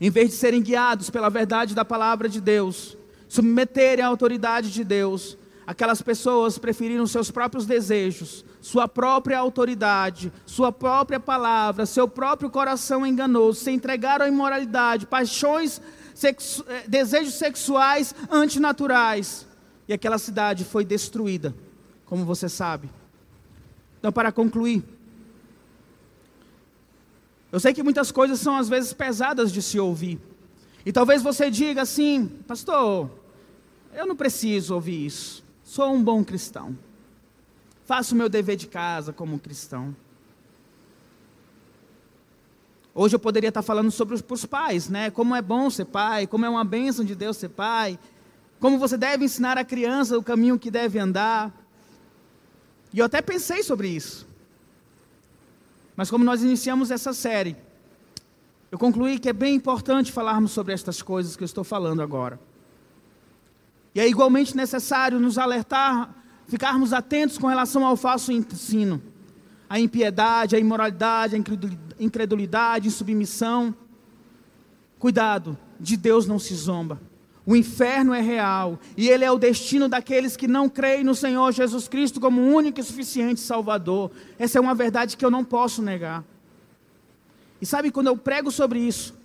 Em 0.00 0.10
vez 0.10 0.30
de 0.30 0.36
serem 0.36 0.62
guiados 0.62 1.10
pela 1.10 1.28
verdade 1.28 1.74
da 1.74 1.84
palavra 1.84 2.28
de 2.28 2.40
Deus, 2.40 2.96
submeterem 3.28 4.04
à 4.04 4.08
autoridade 4.08 4.72
de 4.72 4.82
Deus, 4.82 5.36
aquelas 5.66 6.00
pessoas 6.00 6.58
preferiram 6.58 7.06
seus 7.06 7.30
próprios 7.30 7.66
desejos, 7.66 8.44
sua 8.60 8.88
própria 8.88 9.38
autoridade, 9.38 10.32
sua 10.46 10.72
própria 10.72 11.20
palavra, 11.20 11.84
seu 11.84 12.08
próprio 12.08 12.48
coração 12.48 13.06
enganoso, 13.06 13.60
se 13.60 13.70
entregaram 13.70 14.24
à 14.24 14.28
imoralidade, 14.28 15.06
paixões, 15.06 15.80
sexu 16.14 16.64
eh, 16.68 16.84
desejos 16.88 17.34
sexuais 17.34 18.14
antinaturais 18.30 19.46
e 19.90 19.92
aquela 19.92 20.18
cidade 20.18 20.64
foi 20.64 20.84
destruída, 20.84 21.54
como 22.06 22.24
você 22.24 22.48
sabe. 22.48 22.88
Então, 23.98 24.12
para 24.12 24.30
concluir, 24.30 24.84
eu 27.52 27.58
sei 27.58 27.72
que 27.72 27.82
muitas 27.82 28.12
coisas 28.12 28.38
são 28.38 28.56
às 28.56 28.68
vezes 28.68 28.92
pesadas 28.92 29.50
de 29.50 29.60
se 29.60 29.78
ouvir. 29.78 30.20
E 30.84 30.92
talvez 30.92 31.22
você 31.22 31.50
diga 31.50 31.82
assim, 31.82 32.26
pastor, 32.46 33.10
eu 33.94 34.06
não 34.06 34.16
preciso 34.16 34.74
ouvir 34.74 35.06
isso. 35.06 35.44
Sou 35.64 35.92
um 35.92 36.02
bom 36.02 36.24
cristão. 36.24 36.76
Faço 37.84 38.14
o 38.14 38.18
meu 38.18 38.28
dever 38.28 38.56
de 38.56 38.66
casa 38.66 39.12
como 39.12 39.38
cristão. 39.38 39.94
Hoje 42.94 43.14
eu 43.14 43.20
poderia 43.20 43.48
estar 43.48 43.62
falando 43.62 43.90
sobre 43.90 44.14
os, 44.14 44.24
os 44.28 44.44
pais, 44.44 44.88
né? 44.88 45.10
Como 45.10 45.34
é 45.34 45.42
bom 45.42 45.70
ser 45.70 45.86
pai, 45.86 46.26
como 46.26 46.44
é 46.44 46.48
uma 46.48 46.64
bênção 46.64 47.04
de 47.04 47.14
Deus 47.14 47.36
ser 47.36 47.48
pai, 47.48 47.98
como 48.58 48.78
você 48.78 48.96
deve 48.96 49.24
ensinar 49.24 49.58
a 49.58 49.64
criança 49.64 50.18
o 50.18 50.22
caminho 50.22 50.58
que 50.58 50.70
deve 50.70 50.98
andar. 50.98 51.52
E 52.92 52.98
eu 52.98 53.06
até 53.06 53.20
pensei 53.22 53.62
sobre 53.62 53.88
isso. 53.88 54.26
Mas 55.96 56.10
como 56.10 56.24
nós 56.24 56.42
iniciamos 56.42 56.90
essa 56.90 57.12
série, 57.12 57.56
eu 58.70 58.78
concluí 58.78 59.18
que 59.18 59.28
é 59.28 59.32
bem 59.32 59.54
importante 59.54 60.12
falarmos 60.12 60.52
sobre 60.52 60.72
estas 60.72 61.02
coisas 61.02 61.36
que 61.36 61.42
eu 61.42 61.46
estou 61.46 61.64
falando 61.64 62.00
agora. 62.02 62.38
E 63.94 64.00
é 64.00 64.08
igualmente 64.08 64.56
necessário 64.56 65.18
nos 65.18 65.36
alertar, 65.36 66.14
ficarmos 66.46 66.92
atentos 66.92 67.36
com 67.36 67.48
relação 67.48 67.84
ao 67.84 67.96
falso 67.96 68.30
ensino, 68.30 69.02
a 69.68 69.80
impiedade, 69.80 70.54
a 70.54 70.58
imoralidade, 70.58 71.34
a 71.34 71.38
incredulidade, 71.98 72.88
insubmissão. 72.88 73.74
Cuidado, 74.98 75.58
de 75.78 75.96
Deus 75.96 76.26
não 76.26 76.38
se 76.38 76.54
zomba. 76.54 77.00
O 77.50 77.56
inferno 77.56 78.14
é 78.14 78.20
real 78.20 78.78
e 78.96 79.08
ele 79.08 79.24
é 79.24 79.32
o 79.32 79.36
destino 79.36 79.88
daqueles 79.88 80.36
que 80.36 80.46
não 80.46 80.68
creem 80.68 81.02
no 81.02 81.16
Senhor 81.16 81.50
Jesus 81.50 81.88
Cristo 81.88 82.20
como 82.20 82.40
único 82.40 82.78
e 82.78 82.82
suficiente 82.84 83.40
Salvador. 83.40 84.12
Essa 84.38 84.58
é 84.58 84.60
uma 84.60 84.72
verdade 84.72 85.16
que 85.16 85.24
eu 85.24 85.32
não 85.32 85.44
posso 85.44 85.82
negar. 85.82 86.22
E 87.60 87.66
sabe 87.66 87.90
quando 87.90 88.06
eu 88.06 88.16
prego 88.16 88.52
sobre 88.52 88.78
isso, 88.78 89.18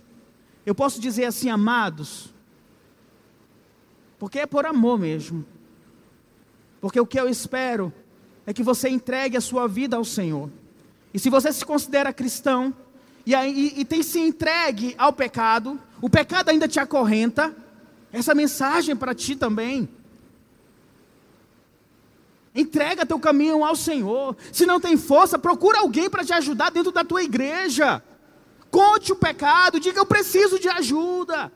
eu 0.66 0.74
posso 0.74 1.00
dizer 1.00 1.26
assim, 1.26 1.48
amados, 1.50 2.34
porque 4.18 4.40
é 4.40 4.46
por 4.46 4.66
amor 4.66 4.98
mesmo. 4.98 5.46
Porque 6.80 6.98
o 6.98 7.06
que 7.06 7.20
eu 7.20 7.28
espero 7.28 7.92
é 8.44 8.52
que 8.52 8.64
você 8.64 8.88
entregue 8.88 9.36
a 9.36 9.40
sua 9.40 9.68
vida 9.68 9.96
ao 9.96 10.04
Senhor. 10.04 10.50
E 11.14 11.20
se 11.20 11.30
você 11.30 11.52
se 11.52 11.64
considera 11.64 12.12
cristão 12.12 12.74
e, 13.24 13.36
aí, 13.36 13.72
e 13.76 13.84
tem 13.84 14.02
se 14.02 14.18
entregue 14.18 14.96
ao 14.98 15.12
pecado, 15.12 15.78
o 16.02 16.10
pecado 16.10 16.48
ainda 16.48 16.66
te 16.66 16.80
acorrenta, 16.80 17.54
essa 18.12 18.34
mensagem 18.34 18.94
para 18.96 19.14
ti 19.14 19.36
também. 19.36 19.88
Entrega 22.54 23.04
teu 23.04 23.20
caminho 23.20 23.62
ao 23.62 23.76
Senhor. 23.76 24.34
Se 24.50 24.64
não 24.64 24.80
tem 24.80 24.96
força, 24.96 25.38
procura 25.38 25.80
alguém 25.80 26.08
para 26.08 26.24
te 26.24 26.32
ajudar 26.32 26.70
dentro 26.70 26.90
da 26.90 27.04
tua 27.04 27.22
igreja. 27.22 28.02
Conte 28.70 29.12
o 29.12 29.16
pecado, 29.16 29.78
diga 29.78 29.98
eu 29.98 30.06
preciso 30.06 30.58
de 30.58 30.68
ajuda. 30.68 31.52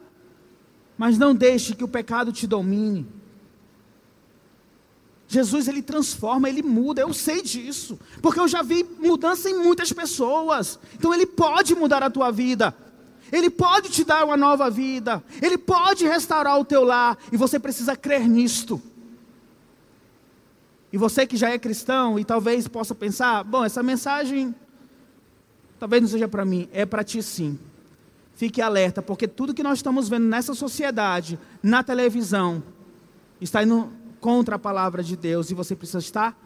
Mas 0.98 1.16
não 1.16 1.34
deixe 1.34 1.74
que 1.74 1.84
o 1.84 1.88
pecado 1.88 2.32
te 2.32 2.46
domine. 2.46 3.06
Jesus 5.26 5.68
ele 5.68 5.80
transforma, 5.80 6.48
ele 6.48 6.60
muda, 6.60 7.00
eu 7.00 7.14
sei 7.14 7.40
disso, 7.40 7.98
porque 8.20 8.40
eu 8.40 8.48
já 8.48 8.62
vi 8.62 8.84
mudança 8.98 9.48
em 9.48 9.54
muitas 9.54 9.92
pessoas. 9.92 10.78
Então 10.94 11.14
ele 11.14 11.24
pode 11.24 11.74
mudar 11.74 12.02
a 12.02 12.10
tua 12.10 12.32
vida. 12.32 12.74
Ele 13.32 13.50
pode 13.50 13.90
te 13.90 14.04
dar 14.04 14.24
uma 14.24 14.36
nova 14.36 14.70
vida, 14.70 15.22
Ele 15.40 15.58
pode 15.58 16.04
restaurar 16.06 16.58
o 16.58 16.64
teu 16.64 16.84
lar, 16.84 17.18
e 17.30 17.36
você 17.36 17.58
precisa 17.58 17.96
crer 17.96 18.28
nisto. 18.28 18.80
E 20.92 20.98
você 20.98 21.26
que 21.26 21.36
já 21.36 21.50
é 21.50 21.58
cristão 21.58 22.18
e 22.18 22.24
talvez 22.24 22.66
possa 22.66 22.94
pensar: 22.94 23.44
bom, 23.44 23.64
essa 23.64 23.82
mensagem 23.82 24.54
talvez 25.78 26.02
não 26.02 26.08
seja 26.08 26.28
para 26.28 26.44
mim, 26.44 26.68
é 26.72 26.84
para 26.84 27.04
ti 27.04 27.22
sim. 27.22 27.58
Fique 28.34 28.60
alerta, 28.62 29.02
porque 29.02 29.28
tudo 29.28 29.54
que 29.54 29.62
nós 29.62 29.78
estamos 29.78 30.08
vendo 30.08 30.24
nessa 30.24 30.54
sociedade, 30.54 31.38
na 31.62 31.82
televisão, 31.82 32.62
está 33.40 33.62
indo 33.62 33.92
contra 34.20 34.56
a 34.56 34.58
palavra 34.58 35.02
de 35.02 35.16
Deus 35.16 35.50
e 35.50 35.54
você 35.54 35.76
precisa 35.76 35.98
estar 35.98 36.36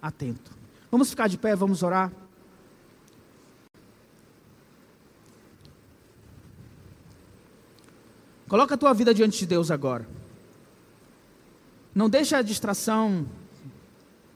atento. 0.00 0.52
Vamos 0.90 1.10
ficar 1.10 1.28
de 1.28 1.38
pé, 1.38 1.56
vamos 1.56 1.82
orar. 1.82 2.12
Coloca 8.54 8.76
a 8.76 8.78
tua 8.78 8.94
vida 8.94 9.12
diante 9.12 9.36
de 9.40 9.46
Deus 9.46 9.68
agora. 9.68 10.06
Não 11.92 12.08
deixa 12.08 12.36
a 12.36 12.42
distração. 12.42 13.26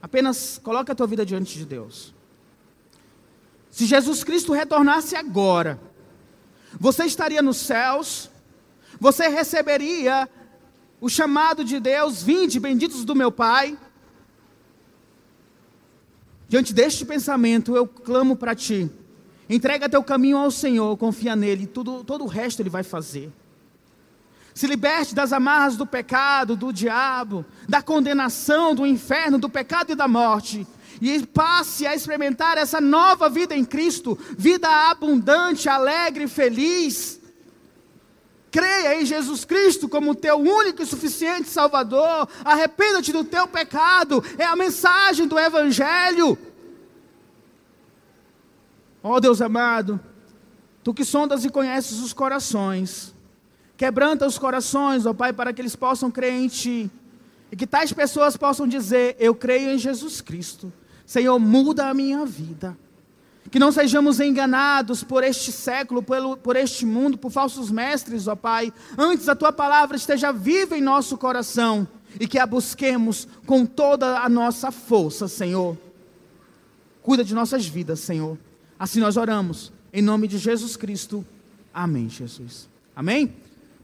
Apenas 0.01 0.59
coloca 0.61 0.91
a 0.91 0.95
tua 0.95 1.07
vida 1.07 1.25
diante 1.25 1.57
de 1.57 1.65
Deus. 1.65 2.13
Se 3.71 3.85
Jesus 3.85 4.21
Cristo 4.21 4.51
retornasse 4.51 5.15
agora, 5.15 5.79
você 6.77 7.05
estaria 7.05 7.41
nos 7.41 7.59
céus, 7.59 8.29
você 8.99 9.29
receberia 9.29 10.27
o 10.99 11.07
chamado 11.07 11.63
de 11.63 11.79
Deus, 11.79 12.21
vinde, 12.21 12.59
benditos 12.59 13.05
do 13.05 13.15
meu 13.15 13.31
Pai. 13.31 13.79
Diante 16.49 16.73
deste 16.73 17.05
pensamento, 17.05 17.73
eu 17.73 17.87
clamo 17.87 18.35
para 18.35 18.53
ti. 18.53 18.91
Entrega 19.49 19.87
teu 19.87 20.03
caminho 20.03 20.39
ao 20.39 20.51
Senhor, 20.51 20.97
confia 20.97 21.37
nele, 21.37 21.65
tudo, 21.65 22.03
todo 22.03 22.25
o 22.25 22.27
resto 22.27 22.61
ele 22.61 22.69
vai 22.69 22.83
fazer. 22.83 23.31
Se 24.59 24.67
liberte 24.67 25.15
das 25.15 25.31
amarras 25.31 25.77
do 25.77 25.85
pecado, 25.85 26.53
do 26.53 26.73
diabo, 26.73 27.45
da 27.65 27.81
condenação, 27.81 28.75
do 28.75 28.85
inferno, 28.85 29.37
do 29.37 29.47
pecado 29.47 29.93
e 29.93 29.95
da 29.95 30.05
morte. 30.05 30.67
E 31.01 31.25
passe 31.25 31.87
a 31.87 31.95
experimentar 31.95 32.57
essa 32.57 32.81
nova 32.81 33.29
vida 33.29 33.55
em 33.55 33.63
Cristo, 33.63 34.19
vida 34.37 34.67
abundante, 34.91 35.69
alegre, 35.69 36.27
feliz. 36.27 37.21
Creia 38.51 39.01
em 39.01 39.05
Jesus 39.05 39.45
Cristo 39.45 39.87
como 39.87 40.13
teu 40.13 40.35
único 40.35 40.83
e 40.83 40.85
suficiente 40.85 41.47
Salvador. 41.47 42.27
Arrependa-te 42.43 43.13
do 43.13 43.23
teu 43.23 43.47
pecado. 43.47 44.21
É 44.37 44.43
a 44.43 44.57
mensagem 44.57 45.25
do 45.25 45.39
Evangelho. 45.39 46.37
Ó 49.01 49.15
oh, 49.15 49.19
Deus 49.21 49.41
amado, 49.41 50.01
tu 50.83 50.93
que 50.93 51.05
sondas 51.05 51.45
e 51.45 51.49
conheces 51.49 51.99
os 51.99 52.11
corações, 52.11 53.15
Quebranta 53.79 54.27
os 54.27 54.37
corações, 54.37 55.05
ó 55.05 55.13
Pai, 55.13 55.31
para 55.31 55.53
que 55.53 55.61
eles 55.61 55.73
possam 55.73 56.11
crer 56.11 56.33
em 56.33 56.49
Ti. 56.49 56.91
E 57.49 57.55
que 57.55 57.65
tais 57.65 57.93
pessoas 57.93 58.35
possam 58.35 58.67
dizer: 58.67 59.15
Eu 59.17 59.33
creio 59.33 59.69
em 59.69 59.77
Jesus 59.77 60.19
Cristo. 60.19 60.69
Senhor, 61.05 61.39
muda 61.39 61.87
a 61.87 61.93
minha 61.93 62.25
vida. 62.25 62.77
Que 63.49 63.57
não 63.57 63.71
sejamos 63.71 64.19
enganados 64.19 65.01
por 65.01 65.23
este 65.23 65.53
século, 65.53 66.03
por, 66.03 66.37
por 66.39 66.57
este 66.57 66.85
mundo, 66.85 67.17
por 67.17 67.31
falsos 67.31 67.71
mestres, 67.71 68.27
ó 68.27 68.35
Pai. 68.35 68.73
Antes 68.97 69.29
a 69.29 69.35
tua 69.35 69.53
palavra 69.53 69.95
esteja 69.95 70.33
viva 70.33 70.77
em 70.77 70.81
nosso 70.81 71.17
coração 71.17 71.87
e 72.19 72.27
que 72.27 72.37
a 72.37 72.45
busquemos 72.45 73.29
com 73.45 73.65
toda 73.65 74.19
a 74.19 74.27
nossa 74.27 74.71
força, 74.71 75.29
Senhor. 75.29 75.77
Cuida 77.01 77.23
de 77.23 77.33
nossas 77.33 77.65
vidas, 77.65 78.01
Senhor. 78.01 78.37
Assim 78.77 78.99
nós 78.99 79.15
oramos, 79.15 79.71
em 79.93 80.01
nome 80.01 80.27
de 80.27 80.37
Jesus 80.37 80.75
Cristo. 80.75 81.25
Amém, 81.73 82.09
Jesus. 82.09 82.67
Amém? 82.93 83.33